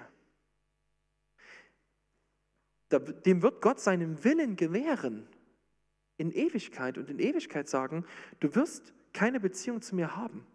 dem 3.25 3.41
wird 3.41 3.61
Gott 3.61 3.81
seinen 3.81 4.23
Willen 4.23 4.55
gewähren 4.55 5.27
in 6.17 6.31
Ewigkeit 6.31 6.97
und 6.97 7.09
in 7.09 7.19
Ewigkeit 7.19 7.67
sagen, 7.67 8.05
du 8.39 8.55
wirst 8.55 8.93
keine 9.13 9.39
Beziehung 9.39 9.81
zu 9.81 9.95
mir 9.95 10.15
haben. 10.15 10.45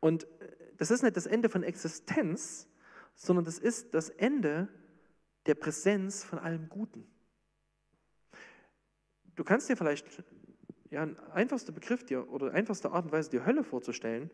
Und 0.00 0.24
äh, 0.24 0.28
das 0.76 0.90
ist 0.90 1.02
nicht 1.02 1.16
das 1.16 1.26
Ende 1.26 1.48
von 1.48 1.62
Existenz, 1.62 2.68
sondern 3.14 3.44
das 3.44 3.58
ist 3.58 3.94
das 3.94 4.10
Ende 4.10 4.68
der 5.46 5.54
Präsenz 5.54 6.24
von 6.24 6.38
allem 6.38 6.68
Guten. 6.68 7.06
Du 9.34 9.44
kannst 9.44 9.68
dir 9.68 9.76
vielleicht 9.76 10.06
ja, 10.90 11.02
ein 11.02 11.18
einfachster 11.30 11.72
Begriff 11.72 12.04
dir 12.04 12.28
oder 12.30 12.52
einfachste 12.52 12.90
Art 12.90 13.06
und 13.06 13.12
Weise 13.12 13.30
die 13.30 13.44
Hölle 13.44 13.64
vorzustellen, 13.64 14.30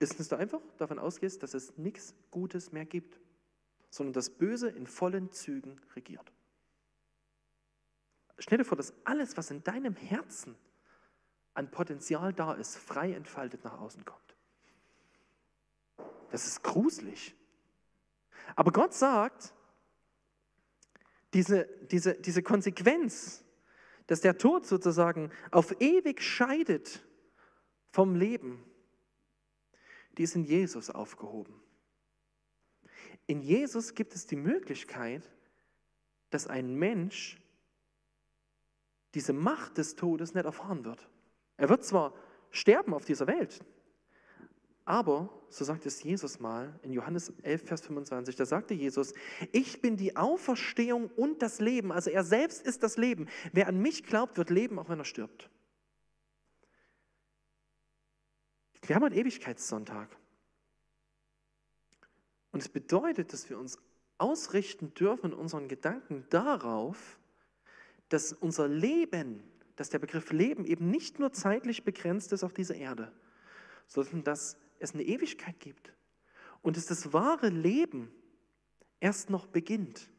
ist, 0.00 0.18
dass 0.18 0.28
du 0.28 0.36
einfach 0.36 0.60
davon 0.76 0.98
ausgehst, 0.98 1.42
dass 1.42 1.54
es 1.54 1.76
nichts 1.78 2.14
Gutes 2.30 2.72
mehr 2.72 2.84
gibt, 2.84 3.20
sondern 3.90 4.12
das 4.12 4.30
Böse 4.30 4.68
in 4.68 4.86
vollen 4.86 5.30
Zügen 5.30 5.80
regiert. 5.94 6.32
Stell 8.38 8.58
dir 8.58 8.64
vor, 8.64 8.76
dass 8.76 8.92
alles, 9.04 9.36
was 9.36 9.50
in 9.50 9.62
deinem 9.62 9.94
Herzen 9.94 10.56
an 11.54 11.70
Potenzial 11.70 12.32
da 12.32 12.52
ist, 12.54 12.76
frei 12.76 13.12
entfaltet 13.12 13.64
nach 13.64 13.78
außen 13.78 14.04
kommt. 14.04 14.36
Das 16.30 16.46
ist 16.46 16.62
gruselig. 16.62 17.34
Aber 18.56 18.72
Gott 18.72 18.92
sagt, 18.92 19.54
diese, 21.32 21.68
diese, 21.90 22.14
diese 22.14 22.42
Konsequenz, 22.42 23.44
dass 24.06 24.20
der 24.20 24.36
Tod 24.36 24.66
sozusagen 24.66 25.30
auf 25.50 25.80
ewig 25.80 26.22
scheidet 26.22 27.04
vom 27.90 28.14
Leben, 28.16 28.64
die 30.18 30.24
ist 30.24 30.34
in 30.34 30.44
Jesus 30.44 30.90
aufgehoben. 30.90 31.60
In 33.26 33.40
Jesus 33.40 33.94
gibt 33.94 34.14
es 34.14 34.26
die 34.26 34.36
Möglichkeit, 34.36 35.22
dass 36.30 36.46
ein 36.46 36.74
Mensch 36.74 37.40
diese 39.14 39.32
Macht 39.32 39.78
des 39.78 39.96
Todes 39.96 40.34
nicht 40.34 40.44
erfahren 40.44 40.84
wird. 40.84 41.08
Er 41.56 41.68
wird 41.68 41.84
zwar 41.84 42.12
sterben 42.50 42.94
auf 42.94 43.04
dieser 43.04 43.26
Welt, 43.26 43.64
Aber, 44.86 45.30
so 45.48 45.64
sagt 45.64 45.86
es 45.86 46.02
Jesus 46.02 46.40
mal 46.40 46.78
in 46.82 46.92
Johannes 46.92 47.32
11, 47.42 47.62
Vers 47.64 47.80
25, 47.82 48.36
da 48.36 48.44
sagte 48.44 48.74
Jesus, 48.74 49.14
ich 49.50 49.80
bin 49.80 49.96
die 49.96 50.16
Auferstehung 50.16 51.08
und 51.16 51.40
das 51.40 51.58
Leben. 51.60 51.90
Also 51.90 52.10
er 52.10 52.22
selbst 52.22 52.66
ist 52.66 52.82
das 52.82 52.98
Leben. 52.98 53.28
Wer 53.52 53.68
an 53.68 53.80
mich 53.80 54.04
glaubt, 54.04 54.36
wird 54.36 54.50
leben, 54.50 54.78
auch 54.78 54.90
wenn 54.90 54.98
er 54.98 55.06
stirbt. 55.06 55.48
Wir 58.82 58.94
haben 58.94 59.04
einen 59.04 59.14
Ewigkeitssonntag. 59.14 60.14
Und 62.52 62.60
es 62.60 62.68
bedeutet, 62.68 63.32
dass 63.32 63.48
wir 63.48 63.58
uns 63.58 63.78
ausrichten 64.18 64.92
dürfen 64.92 65.32
in 65.32 65.38
unseren 65.38 65.66
Gedanken 65.66 66.26
darauf, 66.28 67.18
dass 68.08 68.32
unser 68.32 68.68
Leben, 68.68 69.42
dass 69.76 69.90
der 69.90 69.98
Begriff 69.98 70.30
Leben 70.32 70.64
eben 70.64 70.90
nicht 70.90 71.18
nur 71.18 71.32
zeitlich 71.32 71.84
begrenzt 71.84 72.32
ist 72.32 72.44
auf 72.44 72.52
dieser 72.52 72.74
Erde, 72.74 73.12
sondern 73.86 74.24
dass 74.24 74.56
es 74.78 74.94
eine 74.94 75.02
Ewigkeit 75.02 75.58
gibt 75.60 75.92
und 76.62 76.76
dass 76.76 76.86
das 76.86 77.12
wahre 77.12 77.48
Leben 77.48 78.10
erst 79.00 79.30
noch 79.30 79.46
beginnt. 79.46 80.10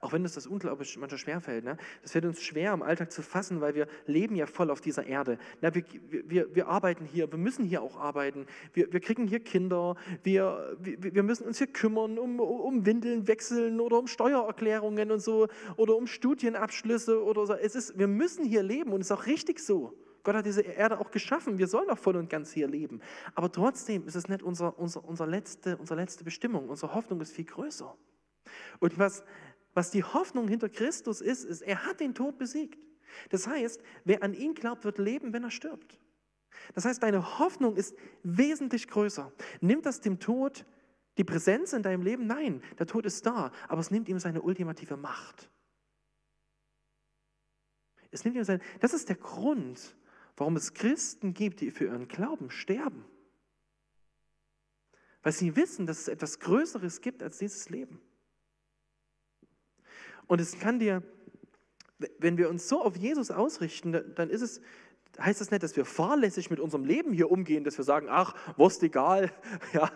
Auch 0.00 0.12
wenn 0.12 0.22
uns 0.22 0.34
das 0.34 0.46
unglaublich 0.46 0.96
manchmal 0.96 1.18
schwerfällt. 1.18 1.64
Ne? 1.64 1.76
Das 2.02 2.12
fällt 2.12 2.24
uns 2.24 2.40
schwer 2.42 2.72
im 2.72 2.82
Alltag 2.82 3.12
zu 3.12 3.22
fassen, 3.22 3.60
weil 3.60 3.74
wir 3.74 3.86
leben 4.06 4.36
ja 4.36 4.46
voll 4.46 4.70
auf 4.70 4.80
dieser 4.80 5.06
Erde. 5.06 5.38
Na, 5.60 5.74
wir, 5.74 5.84
wir, 6.10 6.54
wir 6.54 6.68
arbeiten 6.68 7.04
hier, 7.04 7.30
wir 7.30 7.38
müssen 7.38 7.64
hier 7.64 7.82
auch 7.82 7.96
arbeiten. 7.96 8.46
Wir, 8.72 8.92
wir 8.92 9.00
kriegen 9.00 9.26
hier 9.26 9.40
Kinder, 9.40 9.96
wir, 10.22 10.76
wir, 10.80 11.14
wir 11.14 11.22
müssen 11.22 11.46
uns 11.46 11.58
hier 11.58 11.66
kümmern 11.66 12.18
um, 12.18 12.40
um 12.40 12.86
Windeln 12.86 13.26
wechseln 13.26 13.80
oder 13.80 13.98
um 13.98 14.06
Steuererklärungen 14.06 15.10
und 15.10 15.20
so 15.20 15.48
oder 15.76 15.96
um 15.96 16.06
Studienabschlüsse 16.06 17.22
oder 17.22 17.46
so. 17.46 17.54
Es 17.54 17.74
ist, 17.74 17.98
wir 17.98 18.08
müssen 18.08 18.44
hier 18.44 18.62
leben 18.62 18.92
und 18.92 19.00
es 19.00 19.10
ist 19.10 19.12
auch 19.12 19.26
richtig 19.26 19.60
so. 19.60 19.94
Gott 20.28 20.36
hat 20.36 20.46
diese 20.46 20.62
Erde 20.62 21.00
auch 21.00 21.10
geschaffen. 21.10 21.58
Wir 21.58 21.68
sollen 21.68 21.88
auch 21.90 21.98
voll 21.98 22.16
und 22.16 22.28
ganz 22.28 22.52
hier 22.52 22.68
leben. 22.68 23.00
Aber 23.34 23.50
trotzdem 23.50 24.06
ist 24.06 24.14
es 24.14 24.28
nicht 24.28 24.42
unser, 24.42 24.78
unser, 24.78 25.02
unser 25.04 25.26
letzte, 25.26 25.76
unsere 25.78 25.98
letzte 25.98 26.24
Bestimmung. 26.24 26.68
Unsere 26.68 26.94
Hoffnung 26.94 27.20
ist 27.20 27.32
viel 27.32 27.46
größer. 27.46 27.96
Und 28.80 28.98
was, 28.98 29.24
was 29.74 29.90
die 29.90 30.04
Hoffnung 30.04 30.48
hinter 30.48 30.68
Christus 30.68 31.20
ist, 31.20 31.44
ist, 31.44 31.62
er 31.62 31.84
hat 31.84 32.00
den 32.00 32.14
Tod 32.14 32.38
besiegt. 32.38 32.78
Das 33.30 33.46
heißt, 33.46 33.82
wer 34.04 34.22
an 34.22 34.34
ihn 34.34 34.54
glaubt, 34.54 34.84
wird 34.84 34.98
leben, 34.98 35.32
wenn 35.32 35.44
er 35.44 35.50
stirbt. 35.50 36.00
Das 36.74 36.84
heißt, 36.84 37.02
deine 37.02 37.38
Hoffnung 37.38 37.76
ist 37.76 37.96
wesentlich 38.22 38.88
größer. 38.88 39.32
Nimmt 39.60 39.86
das 39.86 40.00
dem 40.00 40.18
Tod 40.18 40.66
die 41.16 41.24
Präsenz 41.24 41.72
in 41.72 41.82
deinem 41.82 42.02
Leben? 42.02 42.26
Nein, 42.26 42.62
der 42.78 42.86
Tod 42.86 43.06
ist 43.06 43.26
da, 43.26 43.52
aber 43.68 43.80
es 43.80 43.90
nimmt 43.90 44.08
ihm 44.08 44.18
seine 44.18 44.42
ultimative 44.42 44.96
Macht. 44.96 45.50
Es 48.10 48.24
nimmt 48.24 48.36
ihm 48.36 48.44
seine, 48.44 48.60
das 48.80 48.94
ist 48.94 49.08
der 49.08 49.16
Grund, 49.16 49.96
warum 50.36 50.56
es 50.56 50.74
Christen 50.74 51.34
gibt, 51.34 51.60
die 51.60 51.70
für 51.70 51.84
ihren 51.84 52.08
Glauben 52.08 52.50
sterben. 52.50 53.04
Weil 55.22 55.32
sie 55.32 55.56
wissen, 55.56 55.86
dass 55.86 56.00
es 56.00 56.08
etwas 56.08 56.38
Größeres 56.38 57.00
gibt 57.00 57.22
als 57.22 57.38
dieses 57.38 57.68
Leben. 57.68 58.00
Und 60.28 60.40
es 60.40 60.58
kann 60.58 60.78
dir, 60.78 61.02
wenn 62.18 62.38
wir 62.38 62.48
uns 62.48 62.68
so 62.68 62.82
auf 62.82 62.96
Jesus 62.96 63.30
ausrichten, 63.30 64.14
dann 64.14 64.30
ist 64.30 64.42
es, 64.42 64.60
heißt 65.18 65.40
das 65.40 65.50
nicht, 65.50 65.62
dass 65.62 65.74
wir 65.74 65.84
fahrlässig 65.84 66.50
mit 66.50 66.60
unserem 66.60 66.84
Leben 66.84 67.12
hier 67.12 67.30
umgehen, 67.30 67.64
dass 67.64 67.76
wir 67.76 67.84
sagen, 67.84 68.06
ach, 68.08 68.34
Wurst 68.56 68.82
egal, 68.82 69.32
ja, 69.72 69.90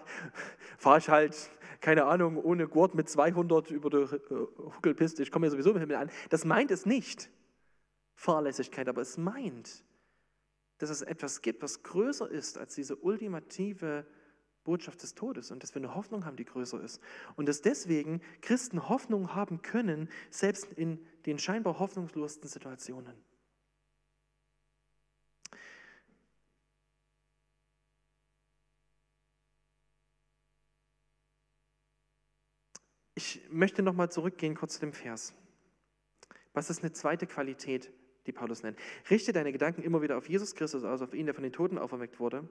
fahre 0.79 0.99
ich 0.99 1.09
halt, 1.09 1.51
keine 1.81 2.07
Ahnung, 2.07 2.37
ohne 2.37 2.67
Gurt 2.67 2.95
mit 2.95 3.09
200 3.09 3.71
über 3.71 3.91
die 3.91 3.97
äh, 3.97 4.47
Huckelpiste, 4.77 5.23
ich 5.23 5.31
komme 5.31 5.47
ja 5.47 5.51
sowieso 5.51 5.71
im 5.71 5.79
Himmel 5.79 5.97
an. 5.97 6.11
Das 6.31 6.45
meint 6.45 6.71
es 6.71 6.87
nicht, 6.87 7.31
Fahrlässigkeit, 8.15 8.89
aber 8.89 9.03
es 9.03 9.19
meint, 9.19 9.85
dass 10.79 10.91
es 10.91 11.03
etwas 11.03 11.43
gibt, 11.43 11.63
was 11.63 11.83
größer 11.83 12.29
ist 12.31 12.57
als 12.57 12.75
diese 12.75 12.97
ultimative 12.97 14.07
Botschaft 14.65 15.03
des 15.03 15.15
Todes 15.15 15.51
und 15.51 15.63
dass 15.63 15.75
wir 15.75 15.81
eine 15.81 15.95
Hoffnung 15.95 16.25
haben, 16.25 16.37
die 16.37 16.45
größer 16.45 16.81
ist. 16.81 17.01
Und 17.37 17.47
dass 17.47 17.63
deswegen 17.63 18.21
Christen 18.41 18.89
Hoffnung 18.89 19.35
haben 19.35 19.63
können, 19.63 20.09
selbst 20.31 20.73
in 20.73 21.05
den 21.27 21.39
scheinbar 21.39 21.79
hoffnungslosesten 21.79 22.49
Situationen. 22.49 23.15
Ich 33.15 33.41
möchte 33.51 33.83
nochmal 33.83 34.11
zurückgehen 34.11 34.55
kurz 34.55 34.75
zu 34.75 34.81
dem 34.81 34.93
Vers. 34.93 35.35
Was 36.55 36.71
ist 36.71 36.81
eine 36.81 36.93
zweite 36.93 37.27
Qualität, 37.27 37.93
die 38.27 38.33
Paulus 38.33 38.63
nennt? 38.63 38.79
Richte 39.11 39.33
deine 39.33 39.53
Gedanken 39.53 39.83
immer 39.83 40.03
wieder 40.03 40.19
auf 40.19 40.29
Jesus 40.29 40.55
Christus 40.55 40.85
aus, 40.85 41.03
auf 41.03 41.15
ihn, 41.15 41.27
der 41.27 41.35
von 41.35 41.43
den 41.43 41.53
Toten 41.53 41.79
auferweckt 41.79 42.21
wurde 42.21 42.49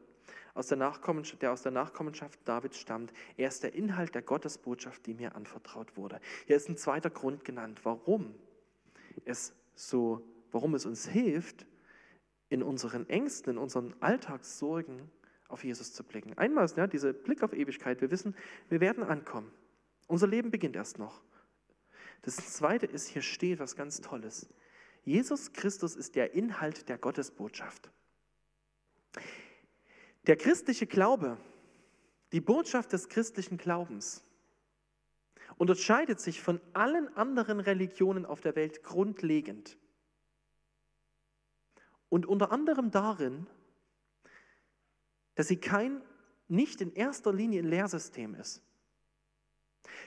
aus 0.54 0.68
der, 0.68 0.78
der 0.78 1.52
aus 1.52 1.62
der 1.62 1.72
Nachkommenschaft 1.72 2.40
Davids 2.46 2.78
stammt. 2.78 3.14
Er 3.38 3.48
ist 3.48 3.64
der 3.64 3.74
Inhalt 3.74 4.16
der 4.16 4.22
Gottesbotschaft, 4.22 5.06
die 5.06 5.14
mir 5.14 5.36
anvertraut 5.36 5.96
wurde. 5.98 6.20
Hier 6.46 6.56
ist 6.56 6.70
ein 6.70 6.78
zweiter 6.78 7.10
Grund 7.10 7.46
genannt, 7.46 7.82
warum 7.84 8.36
es 9.26 9.54
so, 9.76 10.26
warum 10.52 10.76
es 10.76 10.86
uns 10.86 11.08
hilft, 11.08 11.66
in 12.50 12.64
unseren 12.64 13.08
Ängsten, 13.08 13.54
in 13.54 13.58
unseren 13.58 13.94
Alltagssorgen 14.02 15.10
auf 15.48 15.64
Jesus 15.64 15.94
zu 15.94 16.04
blicken. 16.04 16.38
Einmal 16.38 16.66
ist 16.66 16.76
ja, 16.76 16.88
dieser 16.88 17.14
Blick 17.14 17.44
auf 17.44 17.54
Ewigkeit. 17.54 18.02
Wir 18.02 18.12
wissen, 18.12 18.36
wir 18.68 18.82
werden 18.82 19.04
ankommen. 19.04 19.52
Unser 20.08 20.28
Leben 20.28 20.52
beginnt 20.52 20.76
erst 20.76 21.00
noch. 21.00 21.22
Das 22.24 22.36
Zweite 22.36 22.86
ist, 22.86 23.08
hier 23.08 23.22
steht 23.22 23.60
was 23.60 23.78
ganz 23.78 24.02
Tolles. 24.02 24.50
Jesus 25.04 25.54
Christus 25.54 25.96
ist 25.96 26.16
der 26.16 26.34
Inhalt 26.34 26.88
der 26.88 26.98
Gottesbotschaft. 26.98 27.90
Der 30.28 30.36
christliche 30.36 30.86
Glaube, 30.86 31.38
die 32.32 32.42
Botschaft 32.42 32.94
des 32.94 33.10
christlichen 33.10 33.58
Glaubens, 33.58 34.24
unterscheidet 35.58 36.20
sich 36.20 36.42
von 36.42 36.62
allen 36.74 37.16
anderen 37.16 37.60
Religionen 37.60 38.26
auf 38.26 38.42
der 38.42 38.56
Welt 38.56 38.84
grundlegend. 38.84 39.78
Und 42.10 42.26
unter 42.26 42.52
anderem 42.52 42.92
darin, 42.92 43.48
dass 45.36 45.48
sie 45.48 45.58
kein, 45.58 46.02
nicht 46.48 46.82
in 46.82 46.94
erster 46.94 47.34
Linie 47.34 47.62
ein 47.62 47.70
Lehrsystem 47.70 48.36
ist. 48.36 48.62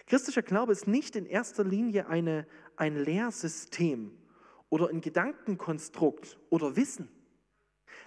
Christlicher 0.07 0.43
Glaube 0.43 0.73
ist 0.73 0.87
nicht 0.87 1.17
in 1.17 1.27
erster 1.27 1.65
Linie 1.65 2.07
eine, 2.07 2.47
ein 2.77 2.97
Lehrsystem 2.97 4.17
oder 4.75 4.89
ein 4.89 5.01
Gedankenkonstrukt 5.01 6.37
oder 6.51 6.75
Wissen. 6.75 7.09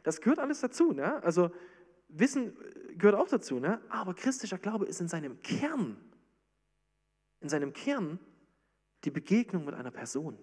Das 0.03 0.19
gehört 0.19 0.39
alles 0.39 0.59
dazu. 0.59 0.91
Ne? 0.91 1.23
Also 1.23 1.49
Wissen 2.09 2.57
gehört 2.97 3.15
auch 3.15 3.29
dazu, 3.29 3.61
ne? 3.61 3.79
aber 3.87 4.13
christlicher 4.13 4.57
Glaube 4.57 4.85
ist 4.85 4.99
in 4.99 5.07
seinem 5.07 5.41
Kern, 5.41 5.95
in 7.39 7.47
seinem 7.47 7.71
Kern 7.71 8.19
die 9.05 9.11
Begegnung 9.11 9.63
mit 9.63 9.75
einer 9.75 9.91
Person. 9.91 10.37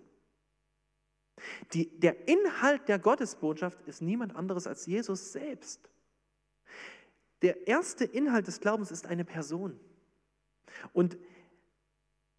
Die, 1.75 1.91
der 2.01 2.27
Inhalt 2.27 2.89
der 2.89 2.99
Gottesbotschaft 2.99 3.83
ist 3.83 4.01
niemand 4.01 4.35
anderes 4.35 4.67
als 4.67 4.87
Jesus 4.87 5.31
selbst. 5.31 5.91
Der 7.43 7.67
erste 7.67 8.07
Inhalt 8.07 8.47
des 8.47 8.61
Glaubens 8.61 8.91
ist 8.91 9.05
eine 9.05 9.27
Person. 9.27 9.79
Und 10.95 11.19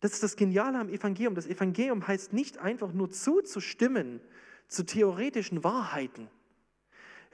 das 0.05 0.13
ist 0.13 0.23
das 0.23 0.35
Geniale 0.35 0.79
am 0.79 0.89
Evangelium. 0.89 1.35
Das 1.35 1.47
Evangelium 1.47 2.07
heißt 2.07 2.31
nicht 2.31 2.59
einfach 2.59 2.93
nur 2.93 3.09
zuzustimmen 3.09 4.21
zu 4.67 4.83
theoretischen 4.83 5.63
Wahrheiten, 5.63 6.29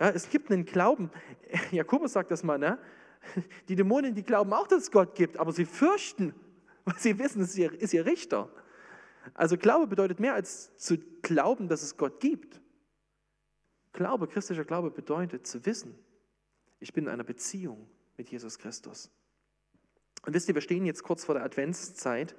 ja, 0.02 0.10
es 0.10 0.32
gibt 0.32 0.52
einen 0.52 0.66
Glauben, 0.66 1.12
Jakobus 1.72 2.14
sagt 2.14 2.32
das 2.32 2.44
mal, 2.44 2.58
ne? 2.58 2.80
die 3.68 3.76
Dämonen, 3.76 4.16
die 4.16 4.24
glauben 4.24 4.52
auch, 4.52 4.66
dass 4.66 4.84
es 4.84 4.92
Gott 4.92 5.14
gibt, 5.14 5.38
aber 5.38 5.52
sie 5.52 5.66
fürchten, 5.66 6.34
weil 6.86 6.98
sie 6.98 7.20
wissen, 7.20 7.44
es 7.44 7.56
ist 7.56 7.94
ihr, 7.94 8.06
Richter. 8.08 8.50
Also 9.36 9.58
Glaube 9.58 9.86
bedeutet 9.86 10.20
mehr 10.20 10.34
als 10.34 10.76
zu 10.78 10.98
glauben, 11.22 11.68
dass 11.68 11.84
es 11.84 11.98
Gott 11.98 12.20
gibt. 12.20 12.60
Glaube, 13.94 14.28
christlicher 14.28 14.66
Glaube 14.66 14.90
bedeutet 14.90 15.46
zu 15.46 15.64
wissen, 15.68 15.94
ich 16.80 16.94
bin 16.94 17.04
in 17.04 17.12
einer 17.12 17.24
Beziehung 17.24 17.88
mit 18.18 18.30
Jesus 18.30 18.58
Christus. 18.58 19.12
Und 20.26 20.34
wisst 20.34 20.50
ihr, 20.50 20.56
wir 20.56 20.62
stehen 20.64 20.86
jetzt 20.88 21.04
kurz 21.04 21.26
vor 21.26 21.36
der 21.36 21.44
Adventszeit, 21.44 22.36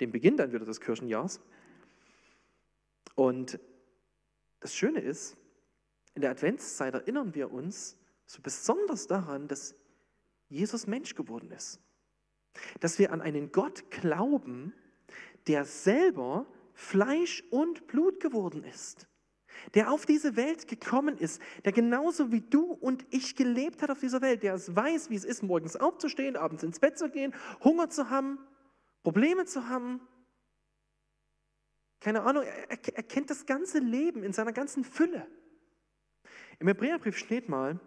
dem 0.00 0.12
Beginn 0.12 0.36
dann 0.36 0.52
wieder 0.52 0.64
des 0.64 0.80
Kirchenjahrs. 0.80 1.40
Und 3.14 3.58
das 4.60 4.74
Schöne 4.74 5.00
ist, 5.00 5.36
in 6.14 6.22
der 6.22 6.30
Adventszeit 6.30 6.94
erinnern 6.94 7.34
wir 7.34 7.50
uns 7.52 7.96
so 8.26 8.40
besonders 8.42 9.06
daran, 9.06 9.48
dass 9.48 9.74
Jesus 10.48 10.86
Mensch 10.86 11.14
geworden 11.14 11.50
ist. 11.50 11.80
Dass 12.80 12.98
wir 12.98 13.12
an 13.12 13.20
einen 13.20 13.50
Gott 13.52 13.90
glauben, 13.90 14.74
der 15.46 15.64
selber 15.64 16.46
Fleisch 16.74 17.42
und 17.50 17.86
Blut 17.86 18.20
geworden 18.20 18.64
ist. 18.64 19.06
Der 19.74 19.90
auf 19.90 20.06
diese 20.06 20.36
Welt 20.36 20.66
gekommen 20.66 21.16
ist, 21.18 21.40
der 21.64 21.72
genauso 21.72 22.32
wie 22.32 22.40
du 22.40 22.72
und 22.72 23.04
ich 23.10 23.36
gelebt 23.36 23.82
hat 23.82 23.90
auf 23.90 24.00
dieser 24.00 24.20
Welt, 24.20 24.42
der 24.42 24.54
es 24.54 24.74
weiß, 24.74 25.10
wie 25.10 25.14
es 25.14 25.24
ist, 25.24 25.42
morgens 25.42 25.76
aufzustehen, 25.76 26.36
abends 26.36 26.62
ins 26.62 26.80
Bett 26.80 26.98
zu 26.98 27.10
gehen, 27.10 27.34
Hunger 27.62 27.88
zu 27.88 28.10
haben, 28.10 28.38
Probleme 29.02 29.44
zu 29.44 29.68
haben. 29.68 30.00
Keine 32.00 32.22
Ahnung, 32.22 32.44
er, 32.44 32.70
er 32.70 33.02
kennt 33.02 33.30
das 33.30 33.46
ganze 33.46 33.78
Leben 33.78 34.24
in 34.24 34.32
seiner 34.32 34.52
ganzen 34.52 34.84
Fülle. 34.84 35.26
Im 36.58 36.68
Hebräerbrief 36.68 37.16
steht 37.16 37.48
mal, 37.48 37.80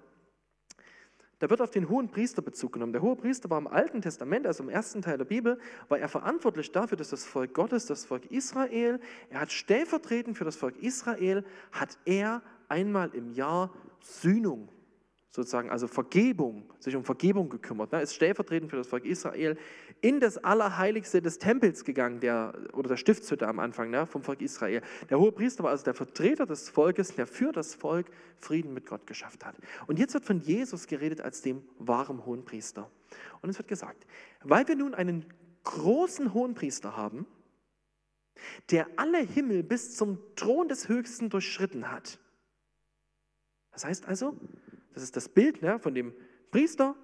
Da 1.39 1.49
wird 1.49 1.62
auf 1.62 1.71
den 1.71 1.89
hohen 1.89 2.10
Priester 2.10 2.41
Bezug 2.41 2.73
genommen. 2.73 2.93
Der 2.93 3.01
hohe 3.01 3.15
Priester 3.15 3.49
war 3.49 3.58
im 3.58 3.67
Alten 3.67 4.01
Testament, 4.01 4.47
also 4.47 4.63
im 4.63 4.69
ersten 4.69 5.01
Teil 5.01 5.17
der 5.17 5.25
Bibel, 5.25 5.60
war 5.89 5.99
er 5.99 6.08
verantwortlich 6.08 6.71
dafür, 6.71 6.97
dass 6.97 7.10
das 7.10 7.25
Volk 7.25 7.54
Gottes, 7.54 7.86
das 7.86 8.06
Volk 8.06 8.32
Israel, 8.32 8.99
er 9.30 9.41
hat 9.41 9.51
stellvertretend 9.51 10.38
für 10.38 10.45
das 10.45 10.56
Volk 10.56 10.78
Israel, 10.82 11.43
hat 11.71 11.97
er 12.06 12.41
einmal 12.69 13.13
im 13.13 13.32
Jahr 13.32 13.73
Sühnung 13.99 14.69
sozusagen, 15.35 15.69
also 15.69 15.87
Vergebung, 15.87 16.63
sich 16.79 16.95
um 16.95 17.03
Vergebung 17.03 17.49
gekümmert. 17.49 17.93
Er 17.93 18.01
ist 18.01 18.15
stellvertretend 18.15 18.71
für 18.71 18.77
das 18.77 18.87
Volk 18.87 19.05
Israel 19.05 19.57
in 20.01 20.19
das 20.19 20.37
Allerheiligste 20.37 21.21
des 21.21 21.37
Tempels 21.37 21.83
gegangen, 21.83 22.21
der, 22.21 22.53
oder 22.73 22.89
der 22.89 22.97
Stiftshütte 22.97 23.47
am 23.47 23.59
Anfang 23.59 23.89
ne, 23.89 24.07
vom 24.07 24.23
Volk 24.23 24.41
Israel. 24.41 24.81
Der 25.09 25.19
hohe 25.19 25.31
Priester 25.31 25.63
war 25.63 25.71
also 25.71 25.83
der 25.83 25.93
Vertreter 25.93 26.45
des 26.45 26.69
Volkes, 26.69 27.15
der 27.15 27.27
für 27.27 27.51
das 27.51 27.75
Volk 27.75 28.07
Frieden 28.37 28.73
mit 28.73 28.85
Gott 28.85 29.05
geschafft 29.05 29.45
hat. 29.45 29.55
Und 29.87 29.99
jetzt 29.99 30.13
wird 30.13 30.25
von 30.25 30.39
Jesus 30.39 30.87
geredet 30.87 31.21
als 31.21 31.41
dem 31.41 31.63
wahren 31.77 32.25
hohen 32.25 32.45
Priester. 32.45 32.89
Und 33.41 33.49
es 33.49 33.57
wird 33.57 33.67
gesagt, 33.67 34.05
weil 34.41 34.67
wir 34.67 34.75
nun 34.75 34.93
einen 34.93 35.25
großen 35.63 36.33
hohen 36.33 36.53
Priester 36.55 36.95
haben, 36.95 37.25
der 38.71 38.87
alle 38.95 39.19
Himmel 39.19 39.63
bis 39.63 39.95
zum 39.95 40.19
Thron 40.35 40.67
des 40.67 40.87
Höchsten 40.87 41.29
durchschritten 41.29 41.91
hat. 41.91 42.19
Das 43.71 43.83
heißt 43.83 44.07
also, 44.07 44.37
das 44.95 45.03
ist 45.03 45.15
das 45.17 45.27
Bild 45.27 45.62
ne, 45.62 45.77
von 45.77 45.93
dem 45.93 46.13
Priester, 46.51 46.95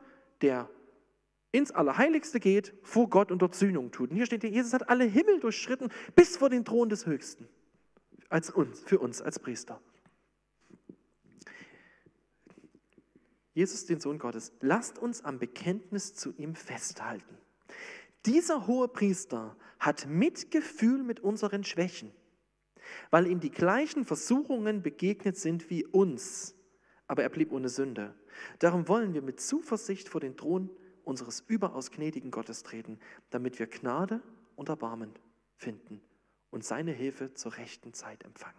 der 0.41 0.69
ins 1.51 1.71
Allerheiligste 1.71 2.39
geht, 2.39 2.73
vor 2.83 3.09
Gott 3.09 3.31
und 3.31 3.41
dort 3.41 3.53
Sühnung 3.53 3.91
tut. 3.91 4.11
Und 4.11 4.15
hier 4.15 4.25
steht, 4.25 4.43
Jesus 4.45 4.71
hat 4.71 4.89
alle 4.89 5.03
Himmel 5.03 5.41
durchschritten 5.41 5.89
bis 6.15 6.37
vor 6.37 6.49
den 6.49 6.63
Thron 6.63 6.87
des 6.87 7.05
Höchsten. 7.05 7.49
Als 8.29 8.49
uns, 8.49 8.79
für 8.79 8.99
uns 8.99 9.21
als 9.21 9.39
Priester. 9.39 9.81
Jesus, 13.53 13.85
den 13.85 13.99
Sohn 13.99 14.17
Gottes, 14.17 14.53
lasst 14.61 14.97
uns 14.97 15.25
am 15.25 15.37
Bekenntnis 15.37 16.15
zu 16.15 16.33
ihm 16.37 16.55
festhalten. 16.55 17.37
Dieser 18.25 18.67
hohe 18.67 18.87
Priester 18.87 19.57
hat 19.79 20.07
Mitgefühl 20.07 21.03
mit 21.03 21.19
unseren 21.19 21.65
Schwächen, 21.65 22.13
weil 23.09 23.27
ihm 23.27 23.41
die 23.41 23.51
gleichen 23.51 24.05
Versuchungen 24.05 24.81
begegnet 24.81 25.35
sind 25.35 25.69
wie 25.69 25.85
uns 25.85 26.55
aber 27.11 27.23
er 27.23 27.29
blieb 27.29 27.51
ohne 27.51 27.67
Sünde. 27.67 28.15
Darum 28.59 28.87
wollen 28.87 29.13
wir 29.13 29.21
mit 29.21 29.41
Zuversicht 29.41 30.07
vor 30.07 30.21
den 30.21 30.37
Thron 30.37 30.69
unseres 31.03 31.41
überaus 31.41 31.91
gnädigen 31.91 32.31
Gottes 32.31 32.63
treten, 32.63 33.01
damit 33.31 33.59
wir 33.59 33.67
Gnade 33.67 34.21
und 34.55 34.69
Erbarmen 34.69 35.11
finden 35.57 35.99
und 36.51 36.63
seine 36.63 36.93
Hilfe 36.93 37.33
zur 37.33 37.57
rechten 37.57 37.93
Zeit 37.93 38.23
empfangen. 38.23 38.55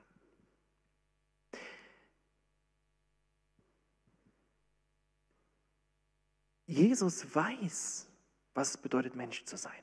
Jesus 6.67 7.35
weiß, 7.35 8.07
was 8.53 8.69
es 8.73 8.77
bedeutet, 8.77 9.17
Mensch 9.17 9.47
zu 9.47 9.57
sein. 9.57 9.83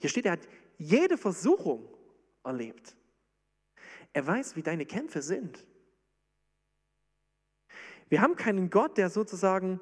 Hier 0.00 0.10
steht, 0.10 0.26
er 0.26 0.32
hat 0.32 0.46
jede 0.76 1.16
Versuchung 1.16 1.88
erlebt. 2.44 2.94
Er 4.12 4.26
weiß, 4.26 4.54
wie 4.54 4.62
deine 4.62 4.84
Kämpfe 4.84 5.22
sind. 5.22 5.66
Wir 8.08 8.20
haben 8.20 8.36
keinen 8.36 8.70
Gott, 8.70 8.98
der 8.98 9.10
sozusagen 9.10 9.80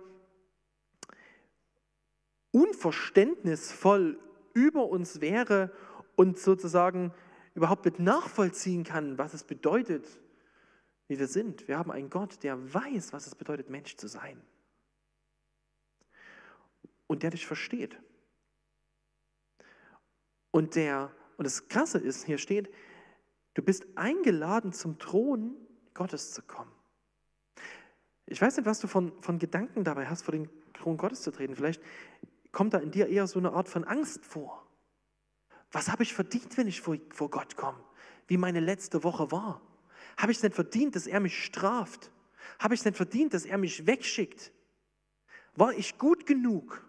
unverständnisvoll 2.52 4.18
über 4.54 4.88
uns 4.88 5.20
wäre 5.20 5.72
und 6.16 6.38
sozusagen 6.38 7.12
überhaupt 7.54 7.84
mit 7.84 7.98
nachvollziehen 7.98 8.84
kann, 8.84 9.18
was 9.18 9.34
es 9.34 9.44
bedeutet, 9.44 10.06
wie 11.08 11.18
wir 11.18 11.26
sind. 11.26 11.68
Wir 11.68 11.78
haben 11.78 11.90
einen 11.90 12.10
Gott, 12.10 12.42
der 12.42 12.72
weiß, 12.72 13.12
was 13.12 13.26
es 13.26 13.34
bedeutet, 13.34 13.70
Mensch 13.70 13.96
zu 13.96 14.08
sein. 14.08 14.40
Und 17.06 17.22
der 17.22 17.30
dich 17.30 17.46
versteht. 17.46 18.00
Und 20.50 20.76
der, 20.76 21.12
und 21.36 21.44
das 21.44 21.68
Krasse 21.68 21.98
ist, 21.98 22.24
hier 22.24 22.38
steht, 22.38 22.72
du 23.54 23.62
bist 23.62 23.86
eingeladen, 23.96 24.72
zum 24.72 24.98
Thron 24.98 25.56
Gottes 25.92 26.32
zu 26.32 26.42
kommen. 26.42 26.73
Ich 28.26 28.40
weiß 28.40 28.56
nicht, 28.56 28.66
was 28.66 28.80
du 28.80 28.86
von, 28.86 29.12
von 29.20 29.38
Gedanken 29.38 29.84
dabei 29.84 30.06
hast, 30.06 30.22
vor 30.22 30.32
den 30.32 30.48
Thron 30.72 30.96
Gottes 30.96 31.22
zu 31.22 31.30
treten. 31.30 31.54
Vielleicht 31.54 31.82
kommt 32.52 32.72
da 32.72 32.78
in 32.78 32.90
dir 32.90 33.08
eher 33.08 33.26
so 33.26 33.38
eine 33.38 33.52
Art 33.52 33.68
von 33.68 33.84
Angst 33.84 34.24
vor. 34.24 34.66
Was 35.72 35.90
habe 35.90 36.02
ich 36.02 36.14
verdient, 36.14 36.56
wenn 36.56 36.68
ich 36.68 36.80
vor, 36.80 36.96
vor 37.10 37.30
Gott 37.30 37.56
komme? 37.56 37.82
Wie 38.26 38.36
meine 38.36 38.60
letzte 38.60 39.04
Woche 39.04 39.30
war? 39.30 39.60
Habe 40.16 40.32
ich 40.32 40.38
es 40.38 40.42
nicht 40.42 40.54
verdient, 40.54 40.96
dass 40.96 41.06
er 41.06 41.20
mich 41.20 41.44
straft? 41.44 42.10
Habe 42.58 42.74
ich 42.74 42.80
es 42.80 42.86
nicht 42.86 42.96
verdient, 42.96 43.34
dass 43.34 43.44
er 43.44 43.58
mich 43.58 43.86
wegschickt? 43.86 44.52
War 45.56 45.72
ich 45.72 45.98
gut 45.98 46.26
genug? 46.26 46.86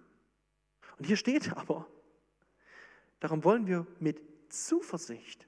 Und 0.98 1.06
hier 1.06 1.18
steht 1.18 1.52
aber, 1.58 1.88
darum 3.20 3.44
wollen 3.44 3.68
wir 3.68 3.86
mit 4.00 4.22
Zuversicht. 4.54 5.48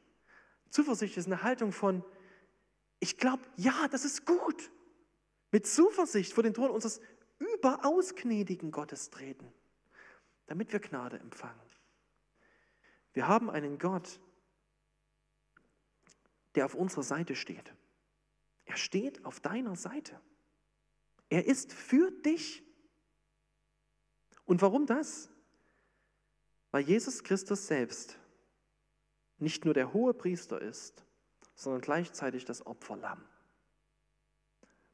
Zuversicht 0.69 1.15
ist 1.15 1.27
eine 1.27 1.43
Haltung 1.43 1.71
von, 1.71 2.03
ich 2.99 3.17
glaube, 3.17 3.43
ja, 3.55 3.87
das 3.89 4.03
ist 4.03 4.25
gut 4.25 4.69
mit 5.51 5.65
Zuversicht 5.67 6.33
vor 6.33 6.43
den 6.43 6.53
Thron 6.53 6.69
unseres 6.69 7.01
überaus 7.39 8.15
gnädigen 8.15 8.71
Gottes 8.71 9.09
treten, 9.09 9.51
damit 10.47 10.71
wir 10.73 10.79
Gnade 10.79 11.19
empfangen. 11.19 11.59
Wir 13.13 13.27
haben 13.27 13.49
einen 13.49 13.79
Gott, 13.79 14.19
der 16.55 16.65
auf 16.65 16.75
unserer 16.75 17.03
Seite 17.03 17.35
steht. 17.35 17.73
Er 18.65 18.77
steht 18.77 19.25
auf 19.25 19.39
deiner 19.39 19.75
Seite. 19.75 20.19
Er 21.29 21.45
ist 21.45 21.73
für 21.73 22.11
dich. 22.11 22.63
Und 24.45 24.61
warum 24.61 24.85
das? 24.85 25.29
Weil 26.71 26.83
Jesus 26.83 27.23
Christus 27.23 27.67
selbst 27.67 28.17
nicht 29.37 29.65
nur 29.65 29.73
der 29.73 29.93
hohe 29.93 30.13
Priester 30.13 30.61
ist, 30.61 31.03
sondern 31.55 31.81
gleichzeitig 31.81 32.45
das 32.45 32.65
Opferlamm 32.65 33.23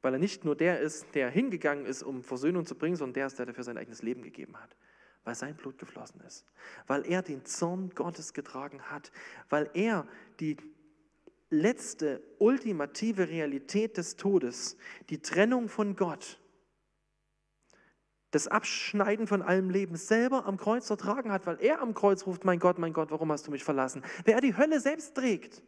weil 0.03 0.13
er 0.13 0.19
nicht 0.19 0.43
nur 0.45 0.55
der 0.55 0.81
ist, 0.81 1.15
der 1.15 1.29
hingegangen 1.31 1.85
ist, 1.85 2.03
um 2.03 2.23
Versöhnung 2.23 2.65
zu 2.65 2.75
bringen, 2.75 2.97
sondern 2.97 3.13
der 3.13 3.27
ist, 3.27 3.39
der 3.39 3.47
dafür 3.47 3.63
sein 3.63 3.77
eigenes 3.77 4.03
Leben 4.03 4.21
gegeben 4.21 4.61
hat, 4.61 4.75
weil 5.23 5.33
sein 5.33 5.55
Blut 5.55 5.79
geflossen 5.79 6.21
ist, 6.27 6.45
weil 6.85 7.07
er 7.09 7.21
den 7.21 7.45
Zorn 7.45 7.89
Gottes 7.95 8.33
getragen 8.33 8.81
hat, 8.91 9.11
weil 9.49 9.69
er 9.73 10.05
die 10.41 10.57
letzte, 11.49 12.21
ultimative 12.37 13.29
Realität 13.29 13.97
des 13.97 14.17
Todes, 14.17 14.75
die 15.09 15.21
Trennung 15.21 15.69
von 15.69 15.95
Gott, 15.95 16.37
das 18.31 18.49
Abschneiden 18.49 19.25
von 19.25 19.41
allem 19.41 19.69
Leben 19.69 19.95
selber 19.95 20.45
am 20.47 20.57
Kreuz 20.57 20.89
ertragen 20.89 21.31
hat, 21.31 21.45
weil 21.45 21.61
er 21.61 21.81
am 21.81 21.93
Kreuz 21.93 22.25
ruft, 22.25 22.43
mein 22.43 22.59
Gott, 22.59 22.77
mein 22.77 22.91
Gott, 22.91 23.09
warum 23.09 23.31
hast 23.31 23.47
du 23.47 23.51
mich 23.51 23.63
verlassen? 23.63 24.03
Wer 24.25 24.35
er 24.35 24.41
die 24.41 24.57
Hölle 24.57 24.81
selbst 24.81 25.15
trägt. 25.15 25.61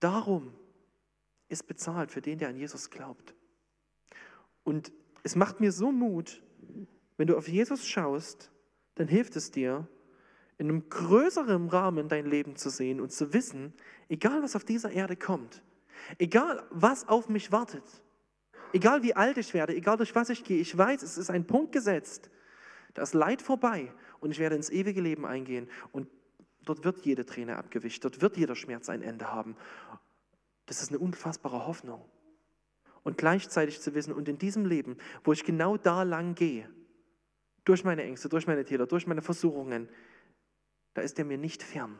Darum 0.00 0.52
ist 1.48 1.66
bezahlt 1.66 2.10
für 2.10 2.20
den, 2.20 2.38
der 2.38 2.48
an 2.48 2.56
Jesus 2.56 2.90
glaubt. 2.90 3.34
Und 4.64 4.92
es 5.22 5.36
macht 5.36 5.60
mir 5.60 5.72
so 5.72 5.92
Mut, 5.92 6.42
wenn 7.16 7.26
du 7.26 7.36
auf 7.36 7.48
Jesus 7.48 7.86
schaust, 7.86 8.50
dann 8.96 9.08
hilft 9.08 9.36
es 9.36 9.50
dir, 9.50 9.88
in 10.58 10.68
einem 10.68 10.88
größeren 10.88 11.68
Rahmen 11.68 12.08
dein 12.08 12.26
Leben 12.26 12.56
zu 12.56 12.70
sehen 12.70 13.00
und 13.00 13.12
zu 13.12 13.32
wissen, 13.32 13.74
egal 14.08 14.42
was 14.42 14.56
auf 14.56 14.64
dieser 14.64 14.90
Erde 14.90 15.16
kommt, 15.16 15.62
egal 16.18 16.66
was 16.70 17.08
auf 17.08 17.28
mich 17.28 17.52
wartet, 17.52 17.84
egal 18.72 19.02
wie 19.02 19.14
alt 19.14 19.36
ich 19.36 19.52
werde, 19.52 19.74
egal 19.74 19.98
durch 19.98 20.14
was 20.14 20.30
ich 20.30 20.44
gehe, 20.44 20.60
ich 20.60 20.76
weiß, 20.76 21.02
es 21.02 21.18
ist 21.18 21.30
ein 21.30 21.46
Punkt 21.46 21.72
gesetzt, 21.72 22.30
da 22.94 23.02
ist 23.02 23.12
Leid 23.12 23.42
vorbei 23.42 23.92
und 24.20 24.30
ich 24.30 24.38
werde 24.38 24.56
ins 24.56 24.70
ewige 24.70 25.02
Leben 25.02 25.26
eingehen 25.26 25.68
und 25.92 26.08
dort 26.64 26.84
wird 26.84 27.04
jede 27.04 27.26
Träne 27.26 27.56
abgewischt, 27.56 28.04
dort 28.04 28.22
wird 28.22 28.36
jeder 28.38 28.56
Schmerz 28.56 28.88
ein 28.88 29.02
Ende 29.02 29.30
haben 29.30 29.56
das 30.66 30.82
ist 30.82 30.90
eine 30.90 30.98
unfassbare 30.98 31.66
Hoffnung. 31.66 32.04
Und 33.02 33.18
gleichzeitig 33.18 33.80
zu 33.80 33.94
wissen, 33.94 34.12
und 34.12 34.28
in 34.28 34.38
diesem 34.38 34.66
Leben, 34.66 34.98
wo 35.22 35.32
ich 35.32 35.44
genau 35.44 35.76
da 35.76 36.02
lang 36.02 36.34
gehe, 36.34 36.68
durch 37.64 37.84
meine 37.84 38.02
Ängste, 38.02 38.28
durch 38.28 38.46
meine 38.46 38.64
Täter, 38.64 38.86
durch 38.86 39.06
meine 39.06 39.22
Versuchungen, 39.22 39.88
da 40.94 41.02
ist 41.02 41.18
er 41.18 41.24
mir 41.24 41.38
nicht 41.38 41.62
fern. 41.62 41.98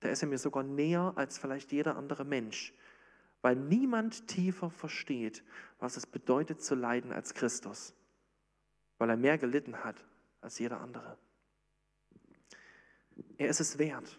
Da 0.00 0.10
ist 0.10 0.22
er 0.22 0.28
mir 0.28 0.38
sogar 0.38 0.62
näher 0.62 1.12
als 1.16 1.38
vielleicht 1.38 1.72
jeder 1.72 1.96
andere 1.96 2.24
Mensch, 2.24 2.72
weil 3.42 3.56
niemand 3.56 4.28
tiefer 4.28 4.70
versteht, 4.70 5.42
was 5.78 5.96
es 5.96 6.06
bedeutet 6.06 6.62
zu 6.62 6.74
leiden 6.74 7.12
als 7.12 7.34
Christus, 7.34 7.94
weil 8.98 9.10
er 9.10 9.16
mehr 9.16 9.38
gelitten 9.38 9.82
hat 9.82 10.04
als 10.40 10.58
jeder 10.58 10.80
andere. 10.80 11.16
Er 13.36 13.48
ist 13.48 13.60
es 13.60 13.78
wert. 13.78 14.18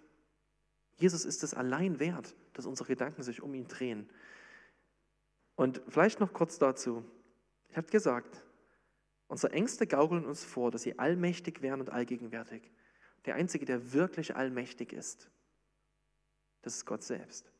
Jesus 0.99 1.25
ist 1.25 1.43
es 1.43 1.53
allein 1.53 1.99
wert, 1.99 2.35
dass 2.53 2.65
unsere 2.65 2.87
Gedanken 2.87 3.23
sich 3.23 3.41
um 3.41 3.53
ihn 3.53 3.67
drehen. 3.67 4.09
Und 5.55 5.81
vielleicht 5.87 6.19
noch 6.19 6.33
kurz 6.33 6.59
dazu. 6.59 7.03
Ich 7.69 7.77
habe 7.77 7.87
gesagt, 7.87 8.43
unsere 9.27 9.53
Ängste 9.53 9.87
gaukeln 9.87 10.25
uns 10.25 10.43
vor, 10.43 10.71
dass 10.71 10.81
sie 10.83 10.99
allmächtig 10.99 11.61
wären 11.61 11.79
und 11.79 11.89
allgegenwärtig. 11.89 12.69
Der 13.25 13.35
Einzige, 13.35 13.65
der 13.65 13.93
wirklich 13.93 14.35
allmächtig 14.35 14.93
ist, 14.93 15.29
das 16.61 16.75
ist 16.75 16.85
Gott 16.85 17.03
selbst. 17.03 17.51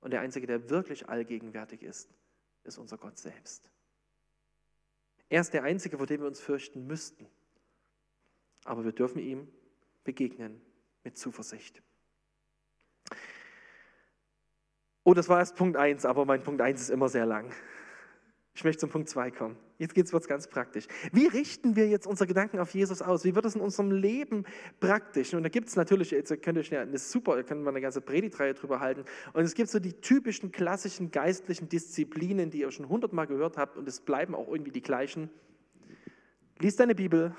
Und 0.00 0.12
der 0.12 0.20
Einzige, 0.20 0.46
der 0.46 0.70
wirklich 0.70 1.08
allgegenwärtig 1.08 1.82
ist, 1.82 2.08
ist 2.64 2.78
unser 2.78 2.96
Gott 2.96 3.18
selbst. 3.18 3.70
Er 5.28 5.42
ist 5.42 5.52
der 5.52 5.64
Einzige, 5.64 5.98
vor 5.98 6.06
dem 6.06 6.20
wir 6.20 6.26
uns 6.26 6.40
fürchten 6.40 6.86
müssten. 6.86 7.26
Aber 8.64 8.84
wir 8.84 8.92
dürfen 8.92 9.20
ihm 9.20 9.48
begegnen 10.04 10.60
mit 11.04 11.18
Zuversicht. 11.18 11.82
Oh, 15.04 15.14
das 15.14 15.28
war 15.28 15.38
erst 15.38 15.56
Punkt 15.56 15.76
1, 15.76 16.04
aber 16.04 16.24
mein 16.24 16.42
Punkt 16.42 16.60
1 16.60 16.80
ist 16.80 16.90
immer 16.90 17.08
sehr 17.08 17.26
lang. 17.26 17.50
Ich 18.54 18.64
möchte 18.64 18.80
zum 18.80 18.90
Punkt 18.90 19.08
2 19.08 19.30
kommen. 19.30 19.56
Jetzt 19.78 19.96
wird 19.96 20.12
es 20.12 20.28
ganz 20.28 20.46
praktisch. 20.48 20.86
Wie 21.12 21.26
richten 21.26 21.76
wir 21.76 21.88
jetzt 21.88 22.06
unsere 22.06 22.26
Gedanken 22.26 22.58
auf 22.58 22.74
Jesus 22.74 23.00
aus? 23.00 23.24
Wie 23.24 23.34
wird 23.34 23.46
es 23.46 23.54
in 23.54 23.62
unserem 23.62 23.92
Leben 23.92 24.44
praktisch? 24.78 25.32
Und 25.32 25.42
da 25.42 25.48
gibt 25.48 25.68
es 25.68 25.76
natürlich, 25.76 26.10
jetzt 26.10 26.42
könnt 26.42 26.58
ihr 26.70 26.80
eine 26.80 26.98
super, 26.98 27.36
da 27.36 27.42
können 27.42 27.62
wir 27.62 27.70
eine 27.70 27.80
ganze 27.80 28.02
Predigtreihe 28.02 28.52
drüber 28.52 28.80
halten. 28.80 29.04
Und 29.32 29.42
es 29.42 29.54
gibt 29.54 29.70
so 29.70 29.78
die 29.78 29.94
typischen 29.94 30.52
klassischen 30.52 31.10
geistlichen 31.10 31.70
Disziplinen, 31.70 32.50
die 32.50 32.60
ihr 32.60 32.70
schon 32.70 32.90
hundertmal 32.90 33.26
gehört 33.26 33.56
habt 33.56 33.78
und 33.78 33.88
es 33.88 34.00
bleiben 34.00 34.34
auch 34.34 34.48
irgendwie 34.48 34.72
die 34.72 34.82
gleichen. 34.82 35.30
Lies 36.58 36.76
deine 36.76 36.94
Bibel. 36.94 37.34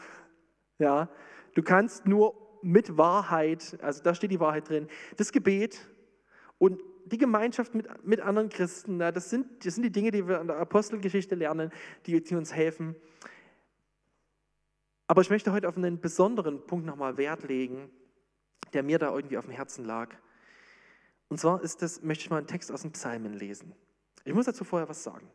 Ja, 0.79 1.09
du 1.53 1.61
kannst 1.61 2.07
nur 2.07 2.33
mit 2.63 2.97
Wahrheit, 2.97 3.77
also 3.83 4.01
da 4.01 4.15
steht 4.15 4.31
die 4.31 4.39
Wahrheit 4.39 4.67
drin, 4.69 4.87
das 5.17 5.31
Gebet 5.31 5.87
und 6.57 6.81
die 7.05 7.17
Gemeinschaft 7.17 7.75
mit, 7.75 8.05
mit 8.05 8.21
anderen 8.21 8.49
Christen, 8.49 8.97
na, 8.97 9.11
das, 9.11 9.29
sind, 9.29 9.65
das 9.65 9.75
sind 9.75 9.83
die 9.83 9.91
Dinge, 9.91 10.11
die 10.11 10.27
wir 10.27 10.39
in 10.39 10.47
der 10.47 10.57
Apostelgeschichte 10.57 11.35
lernen, 11.35 11.71
die, 12.05 12.21
die 12.21 12.35
uns 12.35 12.53
helfen. 12.53 12.95
Aber 15.07 15.21
ich 15.21 15.29
möchte 15.29 15.51
heute 15.51 15.67
auf 15.67 15.77
einen 15.77 15.99
besonderen 15.99 16.65
Punkt 16.65 16.85
nochmal 16.85 17.17
Wert 17.17 17.43
legen, 17.43 17.89
der 18.73 18.83
mir 18.83 18.99
da 18.99 19.13
irgendwie 19.13 19.37
auf 19.37 19.45
dem 19.45 19.53
Herzen 19.53 19.85
lag. 19.85 20.15
Und 21.27 21.39
zwar 21.39 21.61
ist 21.61 21.81
das, 21.81 22.01
möchte 22.01 22.23
ich 22.23 22.29
mal 22.29 22.37
einen 22.37 22.47
Text 22.47 22.71
aus 22.71 22.81
dem 22.81 22.91
Psalmen 22.91 23.33
lesen. 23.33 23.73
Ich 24.23 24.33
muss 24.33 24.45
dazu 24.45 24.63
vorher 24.63 24.87
was 24.87 25.03
sagen. 25.03 25.29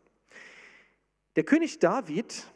Der 1.37 1.45
König 1.45 1.79
David, 1.79 2.47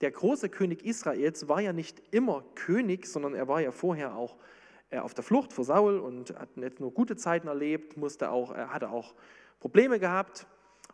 der 0.00 0.10
große 0.10 0.48
König 0.48 0.84
Israels, 0.84 1.48
war 1.48 1.60
ja 1.60 1.72
nicht 1.72 2.02
immer 2.12 2.44
König, 2.54 3.06
sondern 3.06 3.34
er 3.34 3.48
war 3.48 3.60
ja 3.60 3.72
vorher 3.72 4.14
auch 4.14 4.36
er 4.36 4.57
auf 4.90 5.14
der 5.14 5.24
Flucht 5.24 5.52
vor 5.52 5.64
Saul 5.64 5.98
und 5.98 6.30
hat 6.38 6.56
nicht 6.56 6.80
nur 6.80 6.92
gute 6.92 7.16
Zeiten 7.16 7.48
erlebt, 7.48 7.96
musste 7.96 8.30
auch, 8.30 8.54
hatte 8.54 8.90
auch 8.90 9.14
Probleme 9.60 9.98
gehabt. 9.98 10.46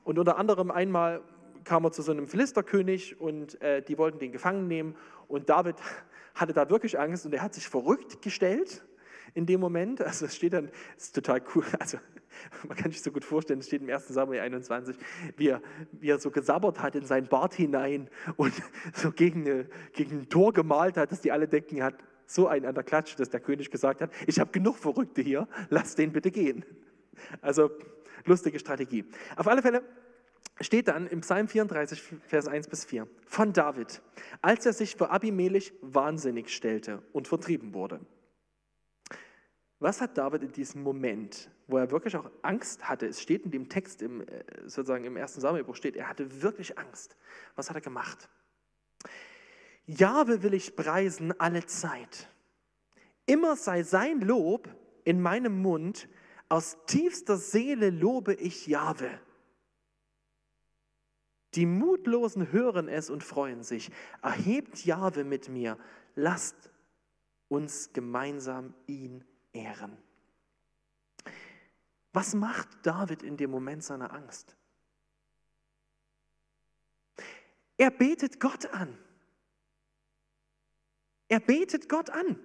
Und 0.02 0.18
unter 0.18 0.36
anderem 0.36 0.70
einmal 0.70 1.22
kam 1.64 1.84
er 1.84 1.92
zu 1.92 2.02
so 2.02 2.12
einem 2.12 2.28
Philisterkönig 2.28 3.20
und 3.20 3.60
äh, 3.62 3.82
die 3.82 3.98
wollten 3.98 4.18
den 4.18 4.32
gefangen 4.32 4.68
nehmen. 4.68 4.96
Und 5.28 5.48
David 5.48 5.76
hatte 6.34 6.52
da 6.52 6.68
wirklich 6.68 6.98
Angst 6.98 7.26
und 7.26 7.34
er 7.34 7.42
hat 7.42 7.54
sich 7.54 7.68
verrückt 7.68 8.22
gestellt 8.22 8.84
in 9.34 9.46
dem 9.46 9.60
Moment. 9.60 10.00
Also 10.00 10.26
es 10.26 10.36
steht 10.36 10.52
dann, 10.52 10.70
es 10.96 11.04
ist 11.04 11.14
total 11.14 11.42
cool, 11.54 11.64
also 11.78 11.98
man 12.66 12.76
kann 12.76 12.90
sich 12.90 13.02
so 13.02 13.12
gut 13.12 13.24
vorstellen, 13.24 13.60
es 13.60 13.66
steht 13.66 13.82
im 13.82 13.88
1. 13.88 14.08
Samuel 14.08 14.40
21, 14.40 14.96
wie 15.36 15.48
er, 15.48 15.62
wie 15.92 16.10
er 16.10 16.18
so 16.18 16.30
gesabbert 16.30 16.80
hat 16.80 16.94
in 16.96 17.06
sein 17.06 17.26
Bart 17.28 17.54
hinein 17.54 18.08
und 18.36 18.52
so 18.94 19.12
gegen, 19.12 19.42
eine, 19.42 19.66
gegen 19.92 20.20
ein 20.20 20.28
Tor 20.28 20.52
gemalt 20.52 20.96
hat, 20.96 21.12
dass 21.12 21.20
die 21.20 21.32
alle 21.32 21.48
denken, 21.48 21.76
er 21.76 21.86
hat 21.86 21.94
so 22.26 22.48
einen 22.48 22.66
an 22.66 22.74
der 22.74 22.84
Klatsche, 22.84 23.16
dass 23.16 23.30
der 23.30 23.40
König 23.40 23.70
gesagt 23.70 24.00
hat, 24.00 24.10
ich 24.26 24.40
habe 24.40 24.50
genug 24.50 24.76
Verrückte 24.76 25.22
hier, 25.22 25.48
lass 25.70 25.94
den 25.94 26.12
bitte 26.12 26.30
gehen. 26.30 26.64
Also 27.40 27.70
lustige 28.24 28.58
Strategie. 28.58 29.04
Auf 29.36 29.46
alle 29.46 29.62
Fälle 29.62 29.82
steht 30.60 30.88
dann 30.88 31.06
im 31.06 31.20
Psalm 31.20 31.48
34, 31.48 32.02
Vers 32.26 32.48
1 32.48 32.68
bis 32.68 32.84
4 32.84 33.08
von 33.26 33.52
David, 33.52 34.02
als 34.40 34.66
er 34.66 34.72
sich 34.72 34.96
für 34.96 35.10
Abimelech 35.10 35.72
wahnsinnig 35.80 36.54
stellte 36.54 37.02
und 37.12 37.28
vertrieben 37.28 37.74
wurde. 37.74 38.00
Was 39.80 40.00
hat 40.00 40.16
David 40.16 40.42
in 40.42 40.52
diesem 40.52 40.82
Moment, 40.82 41.50
wo 41.66 41.76
er 41.76 41.90
wirklich 41.90 42.16
auch 42.16 42.30
Angst 42.42 42.88
hatte, 42.88 43.06
es 43.06 43.20
steht 43.20 43.44
in 43.44 43.50
dem 43.50 43.68
Text 43.68 44.00
im, 44.00 44.22
äh, 44.22 44.44
sozusagen 44.62 45.04
im 45.04 45.16
ersten 45.16 45.40
Samuelbuch 45.40 45.74
steht, 45.74 45.96
er 45.96 46.08
hatte 46.08 46.42
wirklich 46.42 46.78
Angst. 46.78 47.16
Was 47.56 47.68
hat 47.68 47.76
er 47.76 47.82
gemacht? 47.82 48.30
Jahwe 49.86 50.42
will 50.42 50.54
ich 50.54 50.76
preisen 50.76 51.38
alle 51.38 51.66
Zeit. 51.66 52.28
Immer 53.26 53.56
sei 53.56 53.82
sein 53.82 54.20
Lob 54.20 54.68
in 55.04 55.20
meinem 55.20 55.60
Mund. 55.60 56.08
Aus 56.48 56.76
tiefster 56.86 57.36
Seele 57.36 57.90
lobe 57.90 58.34
ich 58.34 58.66
Jahwe. 58.66 59.20
Die 61.54 61.66
Mutlosen 61.66 62.50
hören 62.52 62.88
es 62.88 63.10
und 63.10 63.22
freuen 63.22 63.62
sich. 63.62 63.90
Erhebt 64.22 64.84
Jahwe 64.84 65.24
mit 65.24 65.48
mir. 65.48 65.78
Lasst 66.14 66.70
uns 67.48 67.92
gemeinsam 67.92 68.74
ihn 68.86 69.24
ehren. 69.52 69.96
Was 72.12 72.34
macht 72.34 72.68
David 72.82 73.22
in 73.22 73.36
dem 73.36 73.50
Moment 73.50 73.84
seiner 73.84 74.12
Angst? 74.12 74.56
Er 77.76 77.90
betet 77.90 78.38
Gott 78.40 78.66
an. 78.66 78.96
Er 81.34 81.40
betet 81.40 81.88
Gott 81.88 82.10
an. 82.10 82.38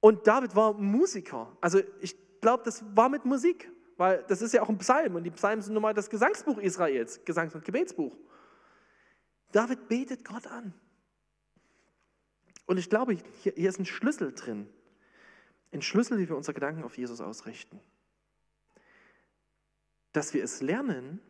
Und 0.00 0.26
David 0.26 0.56
war 0.56 0.72
Musiker. 0.72 1.56
Also 1.60 1.80
ich 2.00 2.16
glaube, 2.40 2.64
das 2.64 2.84
war 2.96 3.08
mit 3.08 3.24
Musik, 3.24 3.70
weil 3.96 4.24
das 4.26 4.42
ist 4.42 4.54
ja 4.54 4.62
auch 4.62 4.68
ein 4.68 4.78
Psalm 4.78 5.14
und 5.14 5.22
die 5.22 5.30
Psalmen 5.30 5.62
sind 5.62 5.74
nun 5.74 5.82
mal 5.82 5.94
das 5.94 6.10
Gesangsbuch 6.10 6.58
Israels, 6.58 7.24
Gesangs- 7.24 7.54
und 7.54 7.64
Gebetsbuch. 7.64 8.16
David 9.52 9.86
betet 9.86 10.24
Gott 10.24 10.48
an. 10.48 10.74
Und 12.66 12.78
ich 12.78 12.90
glaube, 12.90 13.12
hier, 13.12 13.52
hier 13.54 13.68
ist 13.68 13.78
ein 13.78 13.86
Schlüssel 13.86 14.32
drin. 14.32 14.68
Ein 15.70 15.82
Schlüssel, 15.82 16.18
wie 16.18 16.28
wir 16.28 16.36
unsere 16.36 16.54
Gedanken 16.54 16.82
auf 16.82 16.98
Jesus 16.98 17.20
ausrichten. 17.20 17.78
Dass 20.10 20.34
wir 20.34 20.42
es 20.42 20.60
lernen, 20.60 21.20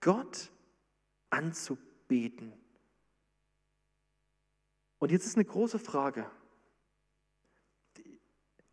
Gott 0.00 0.52
anzubeten 1.30 2.63
und 5.04 5.12
jetzt 5.12 5.26
ist 5.26 5.36
eine 5.36 5.44
große 5.44 5.78
Frage. 5.78 6.24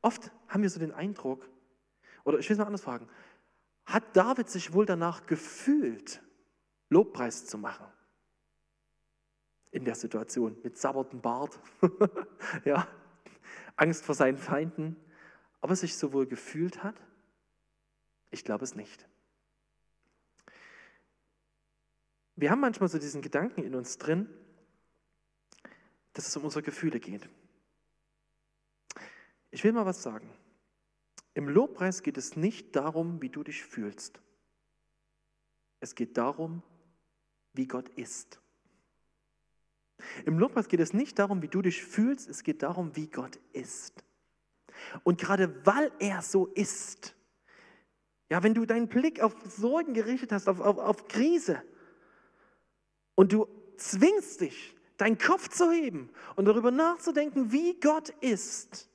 Oft 0.02 0.32
haben 0.48 0.64
wir 0.64 0.70
so 0.70 0.80
den 0.80 0.94
Eindruck, 0.94 1.46
oder 2.24 2.40
ich 2.40 2.48
will 2.48 2.54
es 2.54 2.58
mal 2.58 2.68
anders 2.68 2.84
fragen, 2.84 3.10
hat 3.84 4.16
David 4.16 4.50
sich 4.50 4.72
wohl 4.72 4.86
danach 4.86 5.26
gefühlt, 5.26 6.24
Lobpreis 6.88 7.48
zu 7.48 7.58
machen? 7.58 7.86
In 9.72 9.84
der 9.84 9.96
Situation 9.96 10.56
mit 10.64 10.78
sabbertem 10.78 11.20
Bart, 11.20 11.60
ja, 12.64 12.88
Angst 13.76 14.06
vor 14.06 14.16
seinen 14.16 14.38
Feinden, 14.38 14.96
ob 15.60 15.72
er 15.72 15.76
sich 15.76 15.98
so 15.98 16.14
wohl 16.14 16.28
gefühlt 16.28 16.82
hat? 16.82 16.96
Ich 18.30 18.46
glaube 18.46 18.64
es 18.64 18.74
nicht. 18.74 19.06
Wir 22.38 22.52
haben 22.52 22.62
manchmal 22.62 22.88
so 22.88 23.00
diesen 23.00 23.22
Gedanken 23.22 23.64
in 23.64 23.76
uns 23.76 23.98
drin, 23.98 24.30
dass 26.14 26.28
es 26.28 26.36
um 26.38 26.44
unsere 26.44 26.64
Gefühle 26.64 27.00
geht. 27.00 27.28
Ich 29.52 29.64
will 29.64 29.72
mal 29.72 29.86
was 29.86 30.02
sagen. 30.02 30.30
Im 31.34 31.48
Lobpreis 31.48 32.04
geht 32.04 32.18
es 32.18 32.36
nicht 32.36 32.76
darum, 32.76 33.22
wie 33.22 33.30
du 33.30 33.44
dich 33.44 33.64
fühlst. 33.64 34.22
Es 35.80 35.96
geht 35.96 36.18
darum, 36.18 36.62
wie 37.54 37.68
Gott 37.68 37.90
ist. 37.90 38.40
Im 40.26 40.40
Lobpreis 40.40 40.68
geht 40.68 40.80
es 40.80 40.94
nicht 40.94 41.20
darum, 41.20 41.42
wie 41.42 41.48
du 41.48 41.62
dich 41.62 41.84
fühlst, 41.84 42.30
es 42.30 42.44
geht 42.44 42.64
darum, 42.64 42.96
wie 42.96 43.08
Gott 43.08 43.38
ist. 43.54 44.04
Und 45.04 45.20
gerade 45.20 45.66
weil 45.66 45.92
er 46.00 46.22
so 46.22 46.48
ist, 46.48 47.16
ja, 48.30 48.42
wenn 48.44 48.54
du 48.54 48.66
deinen 48.66 48.88
Blick 48.88 49.22
auf 49.22 49.36
Sorgen 49.46 49.94
gerichtet 49.94 50.32
hast, 50.32 50.48
auf, 50.48 50.60
auf, 50.60 50.78
auf 50.78 51.08
Krise, 51.08 51.62
und 53.16 53.34
du 53.34 53.48
zwingst 53.78 54.42
dich, 54.42 54.76
deinen 55.02 55.18
Kopf 55.18 55.50
zu 55.50 55.72
heben 55.72 56.10
und 56.36 56.46
darüber 56.46 56.70
nachzudenken, 56.70 57.52
wie 57.52 57.80
Gott 57.80 58.10
ist, 58.22 58.88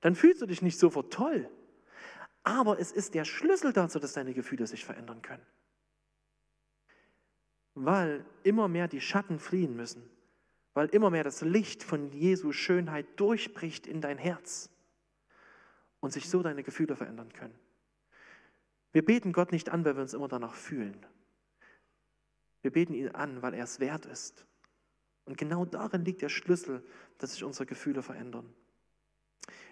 dann 0.00 0.14
fühlst 0.14 0.40
du 0.40 0.46
dich 0.46 0.62
nicht 0.62 0.78
sofort 0.78 1.12
toll. 1.12 1.48
Aber 2.42 2.80
es 2.80 2.90
ist 2.90 3.14
der 3.14 3.24
Schlüssel 3.24 3.72
dazu, 3.72 3.98
dass 3.98 4.14
deine 4.14 4.32
Gefühle 4.32 4.66
sich 4.66 4.84
verändern 4.84 5.22
können. 5.22 5.44
Weil 7.74 8.24
immer 8.42 8.68
mehr 8.68 8.88
die 8.88 9.00
Schatten 9.00 9.38
fliehen 9.38 9.76
müssen, 9.76 10.02
weil 10.74 10.88
immer 10.88 11.10
mehr 11.10 11.24
das 11.24 11.42
Licht 11.42 11.82
von 11.82 12.10
Jesu 12.12 12.52
Schönheit 12.52 13.06
durchbricht 13.16 13.86
in 13.86 14.00
dein 14.00 14.18
Herz 14.18 14.70
und 16.00 16.12
sich 16.12 16.28
so 16.28 16.42
deine 16.42 16.62
Gefühle 16.62 16.96
verändern 16.96 17.32
können. 17.32 17.54
Wir 18.92 19.04
beten 19.04 19.32
Gott 19.32 19.52
nicht 19.52 19.68
an, 19.68 19.84
weil 19.84 19.94
wir 19.94 20.02
uns 20.02 20.14
immer 20.14 20.28
danach 20.28 20.54
fühlen. 20.54 21.06
Wir 22.62 22.72
beten 22.72 22.94
ihn 22.94 23.10
an, 23.10 23.42
weil 23.42 23.54
er 23.54 23.64
es 23.64 23.78
wert 23.78 24.06
ist 24.06 24.46
und 25.24 25.38
genau 25.38 25.64
darin 25.64 26.04
liegt 26.04 26.22
der 26.22 26.28
Schlüssel, 26.28 26.82
dass 27.18 27.32
sich 27.32 27.44
unsere 27.44 27.66
Gefühle 27.66 28.02
verändern. 28.02 28.52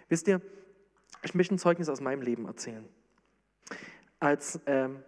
Wisst 0.09 0.27
ihr, 0.27 0.41
ich 1.23 1.35
möchte 1.35 1.55
ein 1.55 1.59
Zeugnis 1.59 1.89
aus 1.89 2.01
meinem 2.01 2.21
Leben 2.21 2.45
erzählen. 2.45 2.87
Als 4.19 4.59
ähm, 4.65 5.03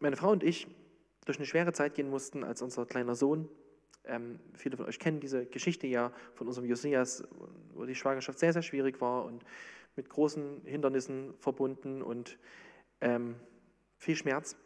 meine 0.00 0.16
Frau 0.16 0.30
und 0.30 0.42
ich 0.42 0.66
durch 1.24 1.38
eine 1.38 1.46
schwere 1.46 1.72
Zeit 1.72 1.94
gehen 1.94 2.10
mussten, 2.10 2.42
als 2.42 2.62
unser 2.62 2.86
kleiner 2.86 3.14
Sohn, 3.14 3.48
ähm, 4.04 4.40
viele 4.54 4.76
von 4.76 4.86
euch 4.86 4.98
kennen 4.98 5.20
diese 5.20 5.46
Geschichte 5.46 5.86
ja 5.86 6.12
von 6.34 6.48
unserem 6.48 6.66
Josias, 6.66 7.24
wo 7.74 7.84
die 7.84 7.94
Schwangerschaft 7.94 8.38
sehr, 8.38 8.52
sehr 8.52 8.62
schwierig 8.62 9.00
war 9.00 9.24
und 9.24 9.44
mit 9.96 10.08
großen 10.08 10.62
Hindernissen 10.64 11.34
verbunden 11.38 12.02
und 12.02 12.38
ähm, 13.00 13.36
viel 13.98 14.16
Schmerz. 14.16 14.56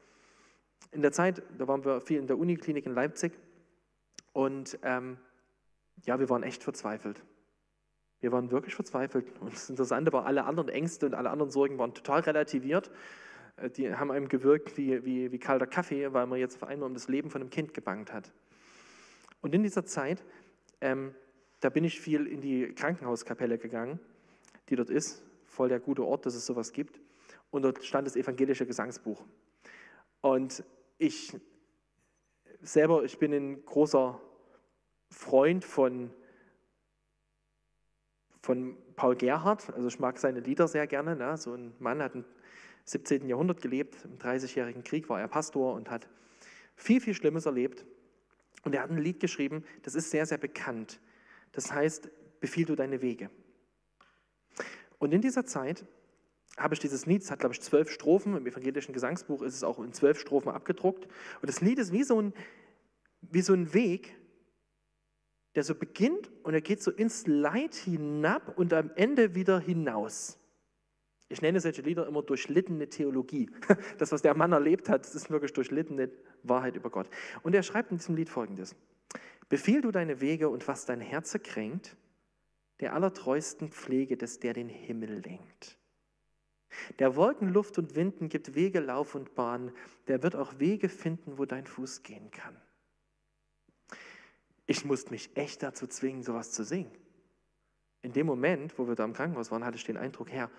in 0.93 1.03
der 1.03 1.13
Zeit, 1.13 1.43
da 1.59 1.67
waren 1.67 1.85
wir 1.85 2.01
viel 2.01 2.19
in 2.19 2.27
der 2.27 2.39
Uniklinik 2.39 2.87
in 2.87 2.95
Leipzig 2.95 3.33
und 4.35 4.79
ähm, 4.83 5.17
ja, 6.05 6.19
wir 6.19 6.29
waren 6.29 6.43
echt 6.43 6.63
verzweifelt. 6.63 7.23
Wir 8.21 8.33
waren 8.33 8.51
wirklich 8.51 8.75
verzweifelt. 8.75 9.27
Und 9.41 9.53
das 9.53 9.71
Interessante 9.71 10.13
war, 10.13 10.27
alle 10.27 10.45
anderen 10.45 10.69
Ängste 10.69 11.07
und 11.07 11.15
alle 11.15 11.31
anderen 11.31 11.53
Sorgen 11.53 11.79
waren 11.79 11.95
total 11.95 12.21
relativiert. 12.21 12.91
Äh, 13.57 13.71
die 13.71 13.95
haben 13.95 14.11
einem 14.11 14.29
gewirkt 14.29 14.77
wie, 14.77 15.05
wie, 15.05 15.31
wie 15.31 15.39
kalter 15.39 15.69
Kaffee, 15.69 16.13
weil 16.13 16.27
man 16.27 16.41
jetzt 16.41 16.57
auf 16.57 16.69
einmal 16.69 16.89
um 16.89 16.95
das 16.95 17.09
Leben 17.09 17.31
von 17.31 17.41
einem 17.41 17.51
Kind 17.51 17.75
gebangt 17.75 18.13
hat. 18.13 18.33
Und 19.41 19.55
in 19.55 19.63
dieser 19.63 19.87
Zeit, 19.87 20.25
ähm, 20.81 21.15
da 21.61 21.71
bin 21.71 21.85
ich 21.85 22.01
viel 22.01 22.27
in 22.27 22.41
die 22.41 22.75
Krankenhauskapelle 22.75 23.57
gegangen, 23.57 24.01
die 24.69 24.75
dort 24.75 24.91
ist, 24.91 25.23
voll 25.45 25.69
der 25.69 25.79
gute 25.79 26.05
Ort, 26.05 26.27
dass 26.27 26.35
es 26.35 26.45
sowas 26.45 26.73
gibt. 26.73 27.01
Und 27.53 27.63
dort 27.63 27.85
stand 27.85 28.09
das 28.09 28.17
evangelische 28.17 28.67
Gesangsbuch. 28.67 29.25
Und 30.23 30.65
ich 30.99 31.39
selber, 32.65 33.05
ich 33.05 33.19
bin 33.19 33.33
ein 33.33 33.65
großer 33.65 34.21
Freund 35.11 35.65
von, 35.65 36.11
von 38.41 38.77
Paul 38.97 39.17
Gerhardt, 39.17 39.73
also 39.75 39.89
ich 39.89 39.99
mag 40.01 40.19
seine 40.19 40.41
Lieder 40.41 40.67
sehr 40.67 40.87
gerne. 40.87 41.17
Ne? 41.17 41.37
So 41.37 41.55
ein 41.55 41.75
Mann 41.79 42.03
hat 42.03 42.15
im 42.15 42.25
17. 42.85 43.29
Jahrhundert 43.29 43.61
gelebt, 43.61 43.97
im 44.05 44.19
Dreißigjährigen 44.19 44.85
Krieg 44.85 45.09
war 45.09 45.21
er 45.21 45.29
Pastor 45.29 45.75
und 45.75 45.91
hat 45.91 46.09
viel, 46.77 47.01
viel 47.01 47.15
Schlimmes 47.15 47.47
erlebt. 47.47 47.85
Und 48.65 48.75
er 48.75 48.83
hat 48.83 48.91
ein 48.91 48.99
Lied 48.99 49.21
geschrieben, 49.21 49.65
das 49.83 49.95
ist 49.95 50.11
sehr, 50.11 50.27
sehr 50.27 50.39
bekannt. 50.39 51.01
Das 51.53 51.73
heißt, 51.73 52.11
befiehl 52.41 52.65
du 52.65 52.75
deine 52.75 53.03
Wege. 53.03 53.31
Und 54.99 55.13
in 55.13 55.21
dieser 55.21 55.45
Zeit 55.45 55.85
habe 56.57 56.75
ich 56.75 56.81
dieses 56.81 57.07
Lied, 57.07 57.23
es 57.23 57.31
hat 57.31 57.41
glaube 57.41 57.55
ich 57.55 57.61
zwölf 57.61 57.91
Strophen, 57.91 58.37
im 58.37 58.47
evangelischen 58.47 58.93
Gesangsbuch 58.93 59.43
ist 59.43 59.55
es 59.55 59.65
auch 59.65 59.79
in 59.81 59.93
zwölf 59.93 60.19
Strophen 60.19 60.51
abgedruckt. 60.51 61.05
Und 61.41 61.49
das 61.49 61.61
Lied 61.61 61.79
ist 61.79 61.93
wie 61.93 62.05
so 62.05 62.21
ein, 62.21 62.33
wie 63.21 63.41
so 63.41 63.55
ein 63.55 63.75
Weg, 63.75 64.17
der 65.55 65.65
so 65.65 65.75
beginnt 65.75 66.31
und 66.43 66.55
er 66.55 66.61
geht 66.61 66.83
so 66.83 66.91
ins 66.91 67.27
Leid 67.27 67.75
hinab 67.75 68.57
und 68.59 68.73
am 68.73 68.91
Ende 68.97 69.35
wieder 69.35 69.61
hinaus. 69.61 70.39
Ich 71.29 71.43
nenne 71.43 71.61
solche 71.61 71.83
Lieder 71.83 72.07
immer 72.07 72.23
durchlittene 72.23 72.89
Theologie. 72.89 73.51
Das, 73.99 74.13
was 74.13 74.23
der 74.23 74.35
Mann 74.35 74.53
erlebt 74.53 74.89
hat, 74.89 75.07
ist 75.07 75.31
wirklich 75.31 75.53
durchlittene 75.53 76.11
Wahrheit 76.43 76.77
über 76.77 76.91
Gott. 76.91 77.09
Und 77.43 77.55
er 77.55 77.63
schreibt 77.63 77.91
in 77.91 77.99
diesem 77.99 78.17
Lied 78.17 78.29
folgendes: 78.29 78.77
Befiehl 79.49 79.81
du 79.81 79.91
deine 79.91 80.21
Wege 80.21 80.49
und 80.49 80.67
was 80.69 80.87
dein 80.87 81.01
Herz 81.01 81.37
kränkt, 81.43 81.97
der 82.81 82.95
allertreuesten 82.95 83.71
Pflege 83.71 84.17
des, 84.17 84.41
der 84.41 84.53
den 84.53 84.69
Himmel 84.69 85.23
lenkt. 85.25 85.79
Der 86.99 87.17
Wolken, 87.17 87.49
Luft 87.49 87.79
und 87.79 87.95
Winden 87.95 88.29
gibt 88.29 88.55
Wege, 88.55 88.81
Lauf 88.81 89.15
und 89.15 89.35
Bahn. 89.35 89.73
Der 90.09 90.23
wird 90.23 90.37
auch 90.37 90.59
Wege 90.59 90.89
finden, 90.89 91.39
wo 91.39 91.45
dein 91.45 91.67
Fuß 91.67 92.03
gehen 92.03 92.31
kann. 92.31 92.57
Ich 94.67 94.85
musste 94.85 95.11
mich 95.11 95.37
echt 95.37 95.63
dazu 95.63 95.87
zwingen, 95.87 96.23
sowas 96.23 96.53
zu 96.53 96.65
singen. 96.65 96.91
In 98.03 98.13
dem 98.13 98.27
Moment, 98.27 98.79
wo 98.79 98.87
wir 98.89 98.95
da 98.95 99.05
im 99.05 99.13
Krankenhaus 99.13 99.51
waren, 99.51 99.65
hatte 99.65 99.77
ich 99.77 99.85
den 99.85 99.97
Eindruck, 99.97 100.31
Herr, 100.31 100.51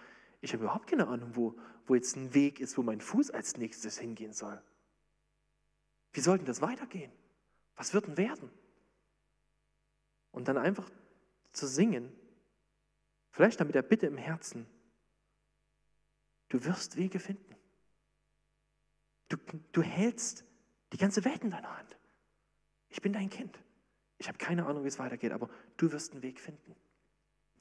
ich 0.41 0.54
habe 0.54 0.63
überhaupt 0.63 0.88
keine 0.88 1.08
Ahnung, 1.08 1.36
wo, 1.36 1.56
wo 1.86 1.95
jetzt 1.95 2.15
ein 2.15 2.34
Weg 2.34 2.60
ist, 2.60 2.78
wo 2.78 2.84
mein 2.84 3.01
Fuß 3.01 3.32
als 3.32 3.58
nächstes 3.58 3.97
hingehen 3.97 4.34
soll. 4.34 4.62
Wie 6.13 6.21
soll 6.21 6.38
denn 6.38 6.45
das 6.45 6.62
weitergehen? 6.62 7.12
Was 7.75 7.93
wird 7.93 8.08
denn 8.08 8.17
werden? 8.17 8.49
Und 10.32 10.47
dann 10.47 10.58
einfach 10.58 10.89
zu 11.51 11.67
singen, 11.67 12.12
vielleicht 13.32 13.60
dann 13.60 13.67
mit 13.67 13.75
der 13.75 13.82
Bitte 13.82 14.08
im 14.08 14.17
Herzen, 14.17 14.65
Du 16.49 16.63
wirst 16.65 16.97
Wege 16.97 17.19
finden. 17.19 17.55
Du, 19.29 19.38
du 19.71 19.81
hältst 19.81 20.45
die 20.93 20.97
ganze 20.97 21.25
Welt 21.25 21.43
in 21.43 21.51
deiner 21.51 21.77
Hand. 21.77 21.97
Ich 22.89 23.01
bin 23.01 23.13
dein 23.13 23.29
Kind. 23.29 23.60
Ich 24.17 24.27
habe 24.27 24.38
keine 24.38 24.65
Ahnung, 24.65 24.84
wie 24.84 24.88
es 24.88 24.99
weitergeht, 24.99 25.31
aber 25.31 25.49
du 25.77 25.91
wirst 25.91 26.13
einen 26.13 26.21
Weg 26.21 26.39
finden. 26.39 26.75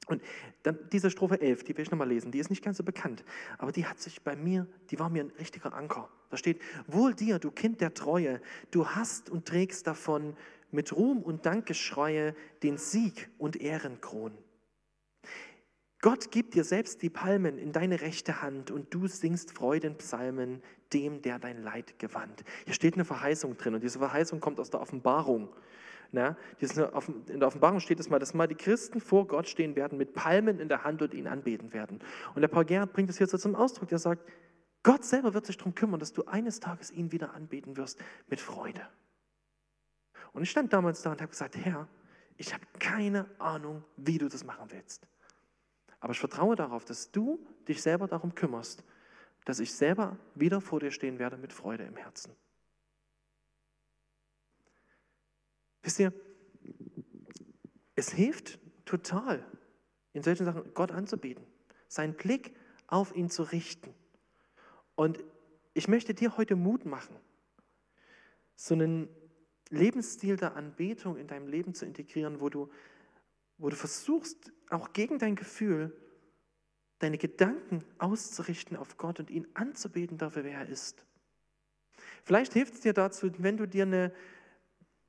Und 0.07 0.23
dann 0.63 0.79
diese 0.93 1.11
Strophe 1.11 1.41
11, 1.41 1.65
die 1.65 1.77
will 1.77 1.83
ich 1.83 1.91
nochmal 1.91 2.09
lesen, 2.09 2.31
die 2.31 2.39
ist 2.39 2.51
nicht 2.51 2.63
ganz 2.63 2.77
so 2.77 2.85
bekannt, 2.85 3.25
aber 3.57 3.73
die 3.73 3.87
hat 3.87 3.99
sich 4.01 4.23
bei 4.23 4.37
mir, 4.37 4.67
die 4.91 4.99
war 4.99 5.09
mir 5.09 5.25
ein 5.25 5.33
richtiger 5.39 5.73
Anker. 5.73 6.11
Da 6.31 6.37
steht, 6.37 6.61
wohl 6.87 7.15
dir, 7.15 7.39
du 7.39 7.51
Kind 7.51 7.81
der 7.81 7.95
Treue, 7.95 8.41
du 8.71 8.87
hast 8.87 9.31
und 9.31 9.47
trägst 9.47 9.87
davon 9.87 10.37
mit 10.71 10.93
Ruhm 10.93 11.23
und 11.23 11.47
Dankgeschreie 11.47 12.35
den 12.63 12.77
Sieg 12.77 13.31
und 13.39 13.57
Ehrenkron. 13.57 14.37
Gott 16.05 16.31
gibt 16.31 16.53
dir 16.53 16.65
selbst 16.65 17.01
die 17.01 17.09
Palmen 17.09 17.57
in 17.57 17.73
deine 17.73 18.03
rechte 18.03 18.43
Hand 18.43 18.71
und 18.71 18.93
du 18.93 19.07
singst 19.07 19.53
Freudenpsalmen 19.53 20.61
dem, 20.93 21.23
der 21.23 21.39
dein 21.39 21.63
Leid 21.63 21.99
gewandt. 21.99 22.45
Hier 22.67 22.75
steht 22.75 22.93
eine 22.93 23.07
Verheißung 23.07 23.57
drin 23.57 23.75
und 23.75 23.83
diese 23.83 24.01
Verheißung 24.01 24.39
kommt 24.39 24.61
aus 24.61 24.69
der 24.69 24.83
Offenbarung. 24.83 25.49
Na, 26.13 26.37
in 26.61 26.69
der 27.41 27.47
Offenbarung 27.47 27.81
steht 27.81 28.01
es 28.01 28.11
mal, 28.11 28.19
dass 28.19 28.35
mal 28.35 28.47
die 28.47 28.55
Christen 28.55 29.01
vor 29.01 29.27
Gott 29.27 29.49
stehen 29.49 29.77
werden 29.77 29.97
mit 29.97 30.13
Palmen 30.13 30.61
in 30.61 30.69
der 30.69 30.85
Hand 30.85 31.01
und 31.01 31.15
ihn 31.15 31.27
anbeten 31.27 31.73
werden. 31.73 32.01
Und 32.35 32.43
der 32.43 32.49
Paul 32.49 32.67
Gerhard 32.67 32.93
bringt 32.93 33.09
es 33.09 33.17
hier 33.17 33.27
so 33.27 33.39
zum 33.39 33.55
Ausdruck, 33.55 33.89
der 33.89 33.99
sagt, 33.99 34.29
Gott 34.83 35.07
selber 35.07 35.33
wird 35.33 35.47
sich 35.47 35.57
darum 35.57 35.75
kümmern, 35.75 36.01
dass 36.01 36.13
du 36.13 36.27
eines 36.27 36.61
Tages 36.61 36.91
ihn 36.91 37.13
wieder 37.13 37.33
anbeten 37.33 37.79
wirst 37.79 37.99
mit 38.29 38.43
Freude. 38.43 38.87
Und 40.35 40.43
ich 40.43 40.51
stand 40.51 40.71
damals 40.71 41.01
da 41.01 41.13
und 41.13 41.23
habe 41.23 41.31
gesagt, 41.31 41.57
Herr, 41.57 41.89
ich 42.37 42.53
habe 42.53 42.67
keine 42.79 43.25
Ahnung, 43.39 43.83
wie 43.97 44.19
du 44.19 44.29
das 44.29 44.45
machen 44.45 44.67
willst. 44.69 45.09
Aber 46.05 46.13
ich 46.13 46.21
vertraue 46.21 46.55
darauf, 46.55 46.85
dass 46.85 47.13
du 47.13 47.43
dich 47.67 47.81
selber 47.81 48.07
darum 48.07 48.35
kümmerst, 48.35 48.85
dass 49.47 49.59
ich 49.59 49.73
selber 49.73 50.19
wieder 50.35 50.61
vor 50.61 50.79
dir 50.79 50.91
stehen 50.91 51.19
werde 51.19 51.39
mit 51.39 51.51
Freude 51.51 51.85
im 51.85 51.97
Herzen. 51.97 52.37
Wisst 55.83 55.99
ihr, 56.01 56.13
es 57.95 58.11
hilft 58.11 58.59
total, 58.85 59.47
in 60.13 60.23
solchen 60.23 60.45
Sachen 60.45 60.75
Gott 60.75 60.93
anzubeten, 60.93 61.47
seinen 61.89 62.13
Blick 62.13 62.55
auf 62.87 63.17
ihn 63.17 63.31
zu 63.31 63.43
richten. 63.43 63.95
Und 64.97 65.25
ich 65.73 65.89
möchte 65.89 66.13
dir 66.13 66.37
heute 66.37 66.55
Mut 66.55 66.85
machen, 66.85 67.17
so 68.57 68.75
einen 68.75 69.09
Lebensstil 69.71 70.37
der 70.37 70.55
Anbetung 70.55 71.17
in 71.17 71.29
deinem 71.29 71.49
Leben 71.49 71.73
zu 71.73 71.87
integrieren, 71.87 72.43
wo 72.43 72.51
du 72.51 72.71
wo 73.59 73.69
du 73.69 73.77
versuchst, 73.77 74.53
auch 74.71 74.93
gegen 74.93 75.19
dein 75.19 75.37
Gefühl, 75.37 75.97
deine 76.99 77.19
Gedanken 77.19 77.85
auszurichten 77.99 78.77
auf 78.77 78.97
Gott 78.97 79.21
und 79.21 79.31
ihn 79.31 79.47
anzubeten 79.55 80.19
dafür, 80.19 80.45
wer 80.45 80.59
er 80.59 80.69
ist. 80.69 81.05
Vielleicht 82.25 82.55
hilft 82.55 82.75
es 82.75 82.81
dir 82.81 82.95
dazu, 82.95 83.31
wenn 83.39 83.57
du 83.57 83.67
dir 83.67 83.83
eine, 83.83 84.13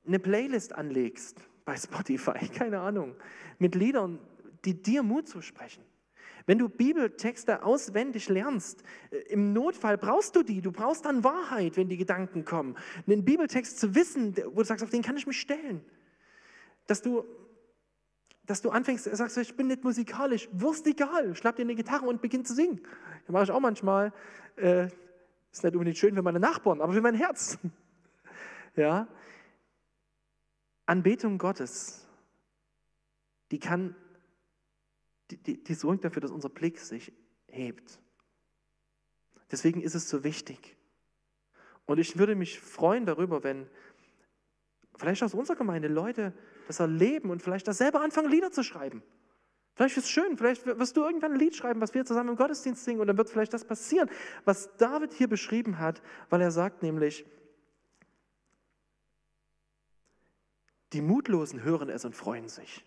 eine 0.05 0.19
Playlist 0.19 0.73
anlegst 0.73 1.39
bei 1.63 1.77
Spotify, 1.77 2.47
keine 2.53 2.81
Ahnung, 2.81 3.15
mit 3.59 3.75
Liedern, 3.75 4.19
die 4.65 4.81
dir 4.81 5.03
Mut 5.03 5.27
zusprechen. 5.27 5.83
Wenn 6.47 6.59
du 6.59 6.69
Bibeltexte 6.69 7.63
auswendig 7.63 8.29
lernst, 8.29 8.83
äh, 9.09 9.17
im 9.29 9.53
Notfall 9.53 9.97
brauchst 9.97 10.35
du 10.35 10.43
die. 10.43 10.61
Du 10.61 10.71
brauchst 10.71 11.05
dann 11.05 11.23
Wahrheit, 11.23 11.77
wenn 11.77 11.89
die 11.89 11.97
Gedanken 11.97 12.45
kommen. 12.45 12.75
Einen 13.07 13.25
Bibeltext 13.25 13.79
zu 13.79 13.95
wissen, 13.95 14.35
wo 14.51 14.59
du 14.59 14.65
sagst, 14.65 14.83
auf 14.83 14.91
den 14.91 15.01
kann 15.01 15.17
ich 15.17 15.25
mich 15.25 15.39
stellen. 15.39 15.83
Dass 16.85 17.01
du 17.01 17.25
dass 18.45 18.61
du 18.61 18.69
anfängst, 18.69 19.05
sagst, 19.05 19.37
ich 19.37 19.55
bin 19.55 19.67
nicht 19.67 19.83
musikalisch, 19.83 20.49
wirst 20.51 20.85
egal, 20.87 21.35
schnapp 21.35 21.55
dir 21.55 21.63
eine 21.63 21.75
Gitarre 21.75 22.05
und 22.05 22.21
beginn 22.21 22.45
zu 22.45 22.53
singen. 22.53 22.81
Das 23.25 23.33
mache 23.33 23.43
ich 23.45 23.51
auch 23.51 23.59
manchmal. 23.59 24.13
Äh, 24.55 24.87
ist 25.51 25.63
nicht 25.63 25.73
unbedingt 25.73 25.97
schön 25.97 26.15
für 26.15 26.21
meine 26.21 26.39
Nachbarn, 26.39 26.81
aber 26.81 26.93
für 26.93 27.01
mein 27.01 27.15
Herz. 27.15 27.57
ja. 28.75 29.07
Anbetung 30.85 31.37
Gottes, 31.37 32.07
die 33.51 33.59
kann, 33.59 33.95
die, 35.31 35.37
die, 35.37 35.63
die 35.63 35.73
sorgt 35.73 36.03
dafür, 36.05 36.21
dass 36.21 36.31
unser 36.31 36.49
Blick 36.49 36.79
sich 36.79 37.13
hebt. 37.47 37.99
Deswegen 39.49 39.81
ist 39.81 39.95
es 39.95 40.09
so 40.09 40.23
wichtig. 40.23 40.75
Und 41.85 41.99
ich 41.99 42.17
würde 42.17 42.35
mich 42.35 42.59
freuen 42.59 43.05
darüber, 43.05 43.43
wenn 43.43 43.67
vielleicht 44.95 45.23
aus 45.23 45.33
unserer 45.33 45.55
Gemeinde 45.55 45.87
Leute 45.87 46.33
das 46.67 46.79
erleben 46.79 47.29
und 47.29 47.41
vielleicht 47.41 47.67
das 47.67 47.77
selber 47.77 48.01
anfangen, 48.01 48.29
Lieder 48.29 48.51
zu 48.51 48.63
schreiben. 48.63 49.03
Vielleicht 49.75 49.97
ist 49.97 50.05
es 50.05 50.09
schön, 50.09 50.37
vielleicht 50.37 50.65
wirst 50.65 50.95
du 50.95 51.03
irgendwann 51.03 51.33
ein 51.33 51.39
Lied 51.39 51.55
schreiben, 51.55 51.81
was 51.81 51.93
wir 51.93 52.05
zusammen 52.05 52.29
im 52.29 52.35
Gottesdienst 52.37 52.85
singen 52.85 53.01
und 53.01 53.07
dann 53.07 53.17
wird 53.17 53.29
vielleicht 53.29 53.53
das 53.53 53.65
passieren, 53.65 54.09
was 54.45 54.75
David 54.77 55.13
hier 55.13 55.27
beschrieben 55.27 55.79
hat, 55.79 56.01
weil 56.29 56.41
er 56.41 56.51
sagt 56.51 56.81
nämlich, 56.81 57.25
die 60.93 61.01
Mutlosen 61.01 61.63
hören 61.63 61.89
es 61.89 62.05
und 62.05 62.15
freuen 62.15 62.47
sich. 62.47 62.85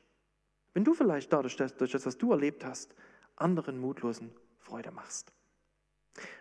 Wenn 0.73 0.85
du 0.85 0.95
vielleicht 0.95 1.31
dadurch, 1.31 1.57
durch 1.57 1.93
das, 1.93 2.07
was 2.07 2.17
du 2.17 2.31
erlebt 2.33 2.65
hast, 2.65 2.95
anderen 3.37 3.79
Mutlosen 3.79 4.33
Freude 4.59 4.91
machst. 4.91 5.33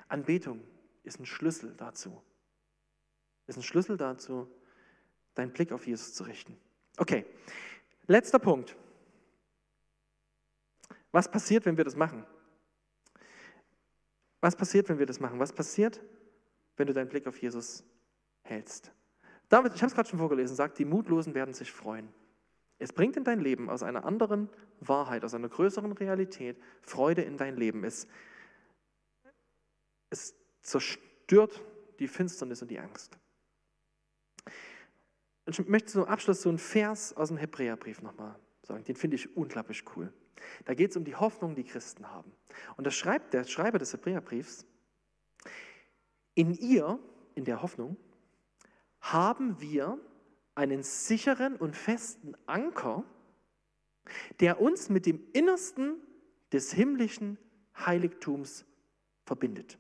Anbetung 0.08 0.62
ist 1.04 1.20
ein 1.20 1.26
Schlüssel 1.26 1.74
dazu. 1.76 2.22
Ist 3.48 3.58
ein 3.58 3.64
Schlüssel 3.64 3.98
dazu, 3.98 4.50
deinen 5.36 5.52
Blick 5.52 5.72
auf 5.72 5.88
Jesus 5.88 6.14
zu 6.14 6.24
richten. 6.24 6.58
Okay, 6.98 7.26
letzter 8.08 8.40
Punkt. 8.40 8.76
Was 11.12 11.30
passiert, 11.30 11.66
wenn 11.66 11.78
wir 11.78 11.86
das 11.86 11.96
machen? 11.96 12.26
Was 14.42 14.56
passiert, 14.56 14.90
wenn 14.90 15.00
wir 15.00 15.06
das 15.06 15.20
machen? 15.20 15.40
Was 15.40 15.54
passiert, 15.54 16.02
wenn 16.78 16.88
du 16.88 16.94
deinen 16.94 17.10
Blick 17.10 17.28
auf 17.28 17.42
Jesus 17.42 17.84
hältst. 18.44 18.92
David, 19.50 19.74
ich 19.76 19.82
habe 19.82 19.90
es 19.90 19.96
gerade 19.96 20.10
schon 20.10 20.20
vorgelesen, 20.20 20.56
sagt, 20.56 20.78
die 20.80 20.86
Mutlosen 20.86 21.34
werden 21.34 21.54
sich 21.54 21.72
freuen. 21.72 22.10
Es 22.80 22.94
bringt 22.94 23.18
in 23.18 23.24
dein 23.24 23.40
Leben 23.40 23.70
aus 23.70 23.82
einer 23.82 24.06
anderen 24.06 24.50
Wahrheit, 24.80 25.26
aus 25.26 25.34
einer 25.34 25.50
größeren 25.50 25.92
Realität 25.94 26.62
Freude 26.82 27.24
in 27.24 27.38
dein 27.38 27.58
Leben. 27.58 27.84
Es, 27.84 28.08
es 30.10 30.36
zerstört 30.62 31.62
die 32.00 32.08
Finsternis 32.08 32.62
und 32.62 32.70
die 32.70 32.80
Angst. 32.80 33.18
Ich 35.50 35.66
möchte 35.68 35.94
zum 35.94 36.04
Abschluss 36.04 36.42
so 36.42 36.50
einen 36.50 36.58
Vers 36.58 37.16
aus 37.16 37.30
dem 37.30 37.38
Hebräerbrief 37.38 38.02
nochmal 38.02 38.36
sagen. 38.64 38.84
Den 38.84 38.96
finde 38.96 39.16
ich 39.16 39.36
unglaublich 39.38 39.84
cool. 39.96 40.14
Da 40.66 40.74
geht 40.74 40.92
es 40.92 40.98
um 40.98 41.06
die 41.06 41.16
Hoffnung, 41.16 41.56
die 41.56 41.64
Christen 41.64 42.10
haben. 42.12 42.32
Und 42.76 42.86
da 42.86 42.92
schreibt 42.92 43.34
der 43.34 43.46
Schreiber 43.46 43.80
des 43.80 43.94
Hebräerbriefs, 43.94 44.66
in 46.36 46.54
ihr, 46.54 47.00
in 47.34 47.46
der 47.46 47.62
Hoffnung, 47.62 47.98
haben 49.00 49.60
wir 49.62 49.98
einen 50.54 50.84
sicheren 50.84 51.56
und 51.56 51.76
festen 51.76 52.36
Anker, 52.46 53.04
der 54.40 54.62
uns 54.62 54.90
mit 54.90 55.06
dem 55.06 55.22
Innersten 55.34 55.96
des 56.52 56.74
himmlischen 56.74 57.38
Heiligtums 57.76 58.66
verbindet. 59.26 59.80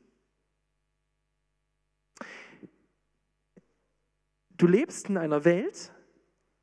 Du 4.57 4.67
lebst 4.67 5.09
in 5.09 5.17
einer 5.17 5.45
Welt, 5.45 5.93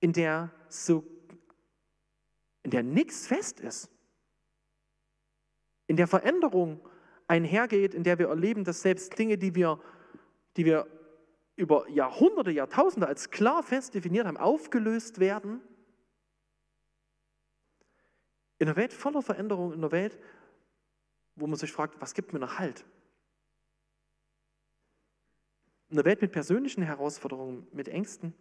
in 0.01 0.13
der 0.13 0.51
so 0.69 1.05
in 2.65 2.71
der 2.71 2.83
nichts 2.83 3.27
fest 3.27 3.61
ist, 3.61 3.91
in 5.87 5.97
der 5.97 6.09
Veränderung 6.09 6.81
einhergeht, 7.29 7.95
in 7.95 8.03
der 8.03 8.19
wir 8.19 8.29
erleben, 8.29 8.65
dass 8.65 8.83
selbst 8.83 9.17
Dinge, 9.19 9.39
die 9.39 9.55
wir, 9.55 9.81
die 10.57 10.65
wir 10.65 10.87
über 11.57 11.89
Jahrhunderte, 11.89 12.51
Jahrtausende 12.51 13.07
als 13.07 13.31
klar 13.31 13.63
fest 13.63 13.95
definiert 13.95 14.27
haben, 14.27 14.39
aufgelöst 14.39 15.21
werden. 15.21 15.61
In 18.59 18.67
einer 18.67 18.77
Welt 18.77 18.93
voller 18.93 19.23
Veränderung, 19.23 19.73
in 19.73 19.79
einer 19.79 19.93
Welt, 19.93 20.19
wo 21.37 21.47
man 21.47 21.59
sich 21.59 21.71
fragt, 21.71 22.01
was 22.01 22.15
gibt 22.15 22.33
mir 22.33 22.39
noch 22.39 22.59
Halt? 22.59 22.85
In 25.95 26.01
einer 26.01 26.07
Welt 26.07 26.23
mit 26.23 26.33
persönlichen 26.33 26.83
Herausforderungen, 26.83 27.69
mit 27.71 27.87
Ängsten. 27.87 28.35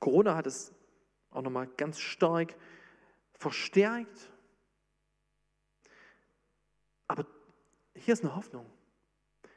Corona 0.00 0.34
hat 0.34 0.46
es 0.46 0.72
auch 1.30 1.42
nochmal 1.42 1.66
ganz 1.76 2.00
stark 2.00 2.56
verstärkt. 3.34 4.32
Aber 7.06 7.26
hier 7.94 8.14
ist 8.14 8.24
eine 8.24 8.34
Hoffnung. 8.34 8.64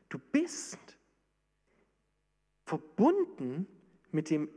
Du 0.09 0.19
bist 0.19 0.97
verbunden 2.65 3.67
mit 4.11 4.29
dem 4.29 4.49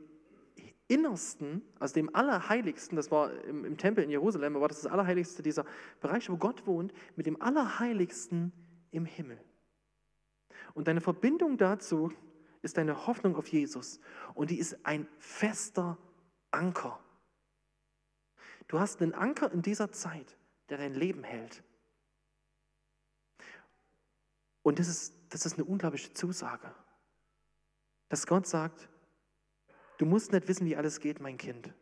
Innersten, 0.88 1.62
also 1.78 1.94
dem 1.94 2.12
Allerheiligsten, 2.16 2.96
das 2.96 3.12
war 3.12 3.32
im, 3.44 3.64
im, 3.64 3.76
Tempel 3.76 4.02
in 4.02 4.10
Jerusalem, 4.10 4.54
war 4.60 4.66
das 4.66 4.82
das 4.82 4.90
Allerheiligste, 4.90 5.44
dieser 5.44 5.64
Bereich, 6.00 6.28
wo 6.28 6.36
Gott 6.36 6.66
wohnt, 6.66 6.92
mit 7.14 7.26
dem 7.26 7.40
Allerheiligsten 7.40 8.52
im 8.90 9.04
Himmel. 9.04 9.38
Und 10.74 10.88
deine 10.88 11.00
Verbindung 11.00 11.56
dazu 11.56 12.12
ist 12.62 12.76
deine 12.76 13.06
Hoffnung 13.06 13.36
auf 13.36 13.48
Jesus. 13.48 14.00
Und 14.34 14.50
die 14.50 14.58
ist 14.58 14.84
ein 14.84 15.08
fester 15.18 15.98
Anker. 16.50 17.00
Du 18.68 18.78
hast 18.78 19.00
einen 19.00 19.14
Anker 19.14 19.52
in 19.52 19.62
dieser 19.62 19.92
Zeit, 19.92 20.36
der 20.68 20.78
dein 20.78 20.94
Leben 20.94 21.22
hält. 21.22 21.62
Und 24.62 24.78
das 24.78 24.88
ist, 24.88 25.14
das 25.28 25.46
ist 25.46 25.54
eine 25.54 25.64
unglaubliche 25.64 26.12
Zusage 26.12 26.74
dass 28.14 28.28
Gott 28.28 28.46
sagt, 28.46 28.88
du 29.98 30.06
musst 30.06 30.30
nicht 30.30 30.46
wissen, 30.46 30.66
wie 30.66 30.76
alles 30.76 31.00
geht, 31.00 31.18
mein 31.18 31.36
Kind. 31.36 31.74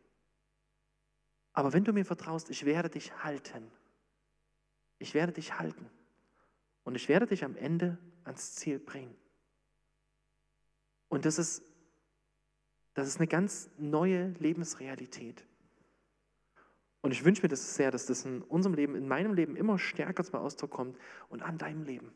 Aber 1.53 1.73
wenn 1.73 1.83
du 1.83 1.93
mir 1.93 2.05
vertraust, 2.05 2.49
ich 2.49 2.65
werde 2.65 2.89
dich 2.89 3.23
halten. 3.23 3.69
Ich 4.97 5.13
werde 5.13 5.31
dich 5.31 5.59
halten. 5.59 5.89
Und 6.83 6.95
ich 6.95 7.07
werde 7.07 7.27
dich 7.27 7.43
am 7.43 7.55
Ende 7.55 7.99
ans 8.25 8.55
Ziel 8.55 8.79
bringen. 8.79 9.15
Und 11.09 11.25
das 11.25 11.37
ist, 11.37 11.63
das 12.93 13.07
ist 13.07 13.17
eine 13.17 13.27
ganz 13.27 13.69
neue 13.77 14.29
Lebensrealität. 14.39 15.45
Und 17.01 17.11
ich 17.11 17.25
wünsche 17.25 17.41
mir 17.41 17.49
das 17.49 17.75
sehr, 17.75 17.91
dass 17.91 18.05
das 18.05 18.23
in 18.25 18.41
unserem 18.41 18.75
Leben, 18.75 18.95
in 18.95 19.07
meinem 19.07 19.33
Leben 19.33 19.55
immer 19.55 19.77
stärker 19.77 20.23
zum 20.23 20.39
Ausdruck 20.39 20.71
kommt 20.71 20.97
und 21.29 21.41
an 21.41 21.57
deinem 21.57 21.83
Leben. 21.83 22.13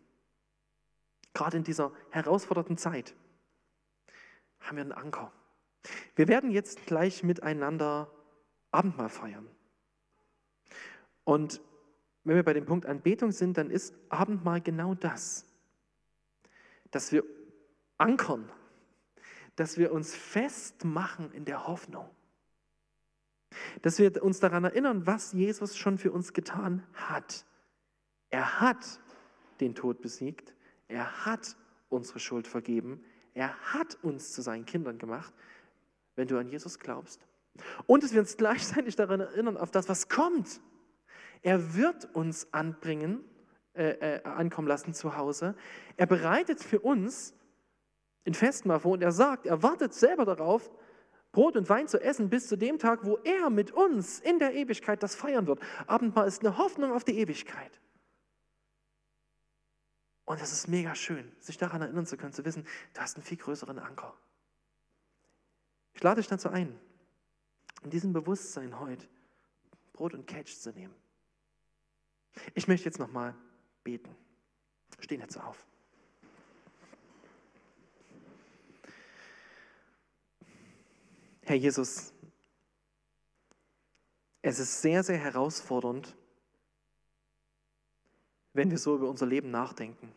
Gerade 1.34 1.58
in 1.58 1.64
dieser 1.64 1.92
herausfordernden 2.10 2.78
Zeit 2.78 3.14
haben 4.60 4.78
wir 4.78 4.84
einen 4.84 4.94
Anker. 4.94 5.32
Wir 6.16 6.28
werden 6.28 6.52
jetzt 6.52 6.86
gleich 6.86 7.22
miteinander 7.24 8.12
Abendmahl 8.72 9.10
feiern. 9.10 9.48
Und 11.24 11.62
wenn 12.24 12.36
wir 12.36 12.44
bei 12.44 12.54
dem 12.54 12.66
Punkt 12.66 12.86
Anbetung 12.86 13.32
sind, 13.32 13.58
dann 13.58 13.70
ist 13.70 13.94
Abendmahl 14.10 14.62
genau 14.62 14.96
das, 14.96 15.46
dass 16.98 17.12
wir 17.12 17.24
ankern, 18.00 18.50
dass 19.56 19.78
wir 19.78 19.92
uns 19.92 20.16
festmachen 20.16 21.32
in 21.32 21.46
der 21.46 21.68
Hoffnung, 21.68 22.10
dass 23.84 24.00
wir 24.00 24.24
uns 24.24 24.40
daran 24.40 24.64
erinnern, 24.64 25.06
was 25.06 25.32
Jesus 25.32 25.78
schon 25.78 26.00
für 26.00 26.12
uns 26.12 26.34
getan 26.34 26.82
hat. 26.96 27.46
Er 28.32 28.62
hat 28.62 29.00
den 29.60 29.76
Tod 29.76 30.02
besiegt, 30.02 30.56
er 30.88 31.24
hat 31.24 31.56
unsere 31.90 32.20
Schuld 32.20 32.48
vergeben, 32.48 33.06
er 33.36 33.54
hat 33.74 34.00
uns 34.02 34.34
zu 34.34 34.42
seinen 34.42 34.66
Kindern 34.66 34.98
gemacht, 34.98 35.36
wenn 36.16 36.28
du 36.28 36.40
an 36.40 36.48
Jesus 36.48 36.80
glaubst. 36.80 37.28
Und 37.86 38.02
dass 38.02 38.14
wir 38.14 38.22
uns 38.22 38.38
gleichzeitig 38.38 38.96
daran 38.96 39.20
erinnern, 39.20 39.56
auf 39.56 39.70
das, 39.70 39.88
was 39.88 40.10
kommt. 40.10 40.62
Er 41.44 41.76
wird 41.76 42.16
uns 42.16 42.52
anbringen, 42.56 43.24
äh, 43.78 44.16
äh, 44.16 44.24
ankommen 44.24 44.68
lassen 44.68 44.94
zu 44.94 45.16
Hause. 45.16 45.56
Er 45.96 46.08
bereitet 46.08 46.64
für 46.64 46.80
uns 46.80 47.34
in 48.24 48.34
Festmahl 48.34 48.80
vor 48.80 48.94
und 48.94 49.04
er 49.04 49.12
sagt, 49.12 49.46
er 49.46 49.64
wartet 49.64 49.94
selber 49.94 50.26
darauf, 50.26 50.70
Brot 51.32 51.56
und 51.56 51.70
Wein 51.70 51.88
zu 51.88 52.02
essen 52.02 52.30
bis 52.30 52.48
zu 52.48 52.58
dem 52.58 52.80
Tag, 52.80 53.06
wo 53.06 53.18
er 53.18 53.50
mit 53.50 53.72
uns 53.72 54.20
in 54.20 54.40
der 54.40 54.56
Ewigkeit 54.56 55.04
das 55.04 55.16
feiern 55.16 55.48
wird. 55.48 55.60
Abendmahl 55.86 56.28
ist 56.28 56.44
eine 56.44 56.58
Hoffnung 56.58 56.92
auf 56.92 57.04
die 57.04 57.20
Ewigkeit. 57.20 57.80
Und 60.26 60.42
es 60.42 60.52
ist 60.52 60.68
mega 60.68 60.94
schön, 60.96 61.32
sich 61.40 61.58
daran 61.58 61.82
erinnern 61.82 62.06
zu 62.06 62.18
können, 62.18 62.34
zu 62.34 62.44
wissen, 62.44 62.66
du 62.94 63.00
hast 63.00 63.16
einen 63.16 63.24
viel 63.24 63.38
größeren 63.38 63.80
Anker. 63.80 64.14
Ich 65.94 66.04
lade 66.04 66.20
dich 66.20 66.28
dazu 66.28 66.50
ein, 66.50 66.78
in 67.84 67.92
diesem 67.92 68.14
Bewusstsein 68.14 68.80
heute 68.80 69.08
Brot 69.94 70.14
und 70.14 70.28
Catch 70.28 70.60
zu 70.60 70.72
nehmen. 70.72 70.94
Ich 72.56 72.68
möchte 72.68 72.86
jetzt 72.86 73.00
nochmal 73.00 73.36
beten. 73.88 74.14
Stehen 75.00 75.22
jetzt 75.22 75.38
auf. 75.38 75.66
Herr 81.44 81.56
Jesus, 81.56 82.14
es 84.42 84.60
ist 84.60 84.82
sehr, 84.82 85.04
sehr 85.04 85.18
herausfordernd, 85.18 86.18
wenn 88.52 88.70
wir 88.72 88.78
so 88.78 88.96
über 88.96 89.10
unser 89.10 89.26
Leben 89.26 89.52
nachdenken. 89.52 90.12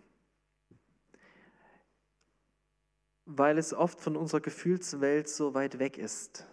Weil 3.24 3.56
es 3.56 3.72
oft 3.72 4.00
von 4.00 4.16
unserer 4.16 4.40
Gefühlswelt 4.40 5.28
so 5.28 5.54
weit 5.54 5.78
weg 5.78 5.96
ist. 5.96 6.44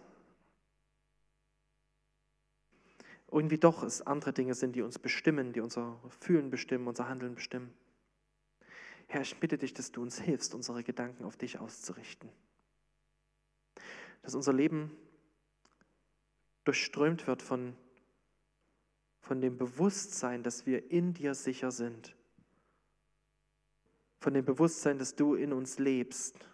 Irgendwie 3.30 3.58
doch 3.58 3.82
es 3.82 4.02
andere 4.02 4.32
Dinge 4.32 4.54
sind, 4.54 4.74
die 4.74 4.82
uns 4.82 4.98
bestimmen, 4.98 5.52
die 5.52 5.60
unser 5.60 6.00
Fühlen 6.20 6.50
bestimmen, 6.50 6.86
unser 6.86 7.08
Handeln 7.08 7.34
bestimmen. 7.34 7.72
Herr, 9.06 9.22
ich 9.22 9.38
bitte 9.38 9.58
dich, 9.58 9.74
dass 9.74 9.92
du 9.92 10.02
uns 10.02 10.20
hilfst, 10.20 10.54
unsere 10.54 10.82
Gedanken 10.82 11.24
auf 11.24 11.36
dich 11.36 11.58
auszurichten. 11.58 12.30
Dass 14.22 14.34
unser 14.34 14.52
Leben 14.52 14.96
durchströmt 16.64 17.26
wird 17.26 17.42
von 17.42 17.76
von 19.28 19.42
dem 19.42 19.58
Bewusstsein, 19.58 20.42
dass 20.42 20.64
wir 20.64 20.90
in 20.90 21.12
dir 21.12 21.34
sicher 21.34 21.70
sind. 21.70 22.16
Von 24.20 24.32
dem 24.32 24.46
Bewusstsein, 24.46 24.98
dass 24.98 25.14
du 25.14 25.34
in 25.34 25.52
uns 25.52 25.78
lebst. 25.78 26.48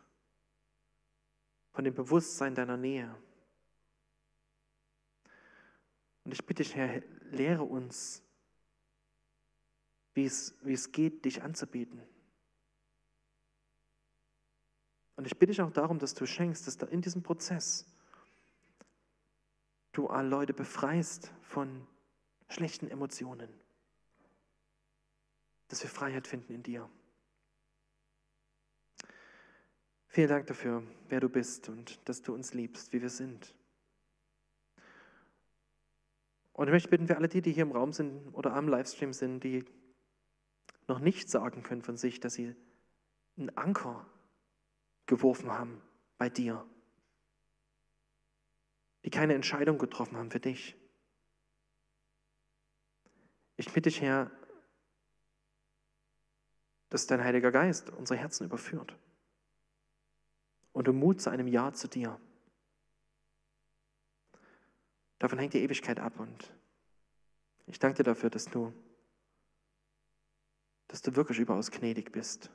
Von 1.70 1.84
dem 1.84 1.94
Bewusstsein 1.94 2.56
deiner 2.56 2.76
Nähe. 2.76 3.14
Und 6.24 6.32
ich 6.32 6.44
bitte 6.44 6.62
dich, 6.62 6.74
Herr, 6.74 7.02
lehre 7.30 7.64
uns, 7.64 8.22
wie 10.14 10.24
es, 10.24 10.54
wie 10.62 10.72
es 10.72 10.90
geht, 10.92 11.24
dich 11.24 11.42
anzubieten. 11.42 12.02
Und 15.16 15.26
ich 15.26 15.38
bitte 15.38 15.52
dich 15.52 15.60
auch 15.60 15.70
darum, 15.70 15.98
dass 15.98 16.14
du 16.14 16.26
schenkst, 16.26 16.66
dass 16.66 16.76
da 16.76 16.86
in 16.86 17.02
diesem 17.02 17.22
Prozess 17.22 17.86
du 19.92 20.08
alle 20.08 20.28
Leute 20.28 20.54
befreist 20.54 21.32
von 21.42 21.86
schlechten 22.48 22.88
Emotionen. 22.88 23.48
Dass 25.68 25.82
wir 25.82 25.90
Freiheit 25.90 26.26
finden 26.26 26.52
in 26.52 26.62
dir. 26.62 26.90
Vielen 30.08 30.28
Dank 30.28 30.46
dafür, 30.46 30.84
wer 31.08 31.20
du 31.20 31.28
bist 31.28 31.68
und 31.68 32.00
dass 32.08 32.22
du 32.22 32.34
uns 32.34 32.54
liebst, 32.54 32.92
wie 32.92 33.02
wir 33.02 33.10
sind. 33.10 33.54
Und 36.54 36.68
ich 36.68 36.72
möchte 36.72 36.88
bitten 36.88 37.08
für 37.08 37.16
alle 37.16 37.28
die, 37.28 37.42
die 37.42 37.52
hier 37.52 37.64
im 37.64 37.72
Raum 37.72 37.92
sind 37.92 38.32
oder 38.32 38.54
am 38.54 38.68
Livestream 38.68 39.12
sind, 39.12 39.42
die 39.42 39.64
noch 40.86 41.00
nicht 41.00 41.28
sagen 41.28 41.64
können 41.64 41.82
von 41.82 41.96
sich, 41.96 42.20
dass 42.20 42.34
sie 42.34 42.54
einen 43.36 43.56
Anker 43.56 44.06
geworfen 45.06 45.50
haben 45.50 45.82
bei 46.16 46.30
dir, 46.30 46.64
die 49.04 49.10
keine 49.10 49.34
Entscheidung 49.34 49.78
getroffen 49.78 50.16
haben 50.16 50.30
für 50.30 50.40
dich. 50.40 50.76
Ich 53.56 53.66
bitte 53.66 53.90
dich, 53.90 54.00
Herr, 54.00 54.30
dass 56.88 57.08
dein 57.08 57.24
Heiliger 57.24 57.50
Geist 57.50 57.90
unsere 57.90 58.18
Herzen 58.20 58.44
überführt 58.44 58.96
und 60.72 60.88
um 60.88 60.96
Mut 60.96 61.20
zu 61.20 61.30
einem 61.30 61.48
Ja 61.48 61.72
zu 61.72 61.88
dir. 61.88 62.20
Davon 65.18 65.38
hängt 65.38 65.54
die 65.54 65.62
Ewigkeit 65.62 66.00
ab 66.00 66.18
und 66.18 66.52
ich 67.66 67.78
danke 67.78 67.98
dir 67.98 68.04
dafür, 68.04 68.30
dass 68.30 68.46
du, 68.46 68.72
dass 70.88 71.02
du 71.02 71.16
wirklich 71.16 71.38
überaus 71.38 71.70
gnädig 71.70 72.12
bist, 72.12 72.50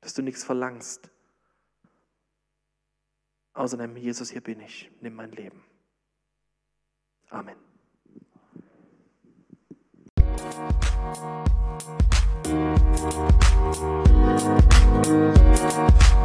dass 0.00 0.14
du 0.14 0.22
nichts 0.22 0.44
verlangst. 0.44 1.10
Außer 3.54 3.76
deinem 3.76 3.96
Jesus, 3.96 4.30
hier 4.30 4.40
bin 4.40 4.60
ich, 4.60 4.90
nimm 5.00 5.14
mein 5.14 5.32
Leben. 5.32 5.64
Amen. 7.28 7.56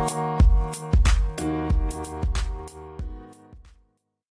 You. 0.08 0.37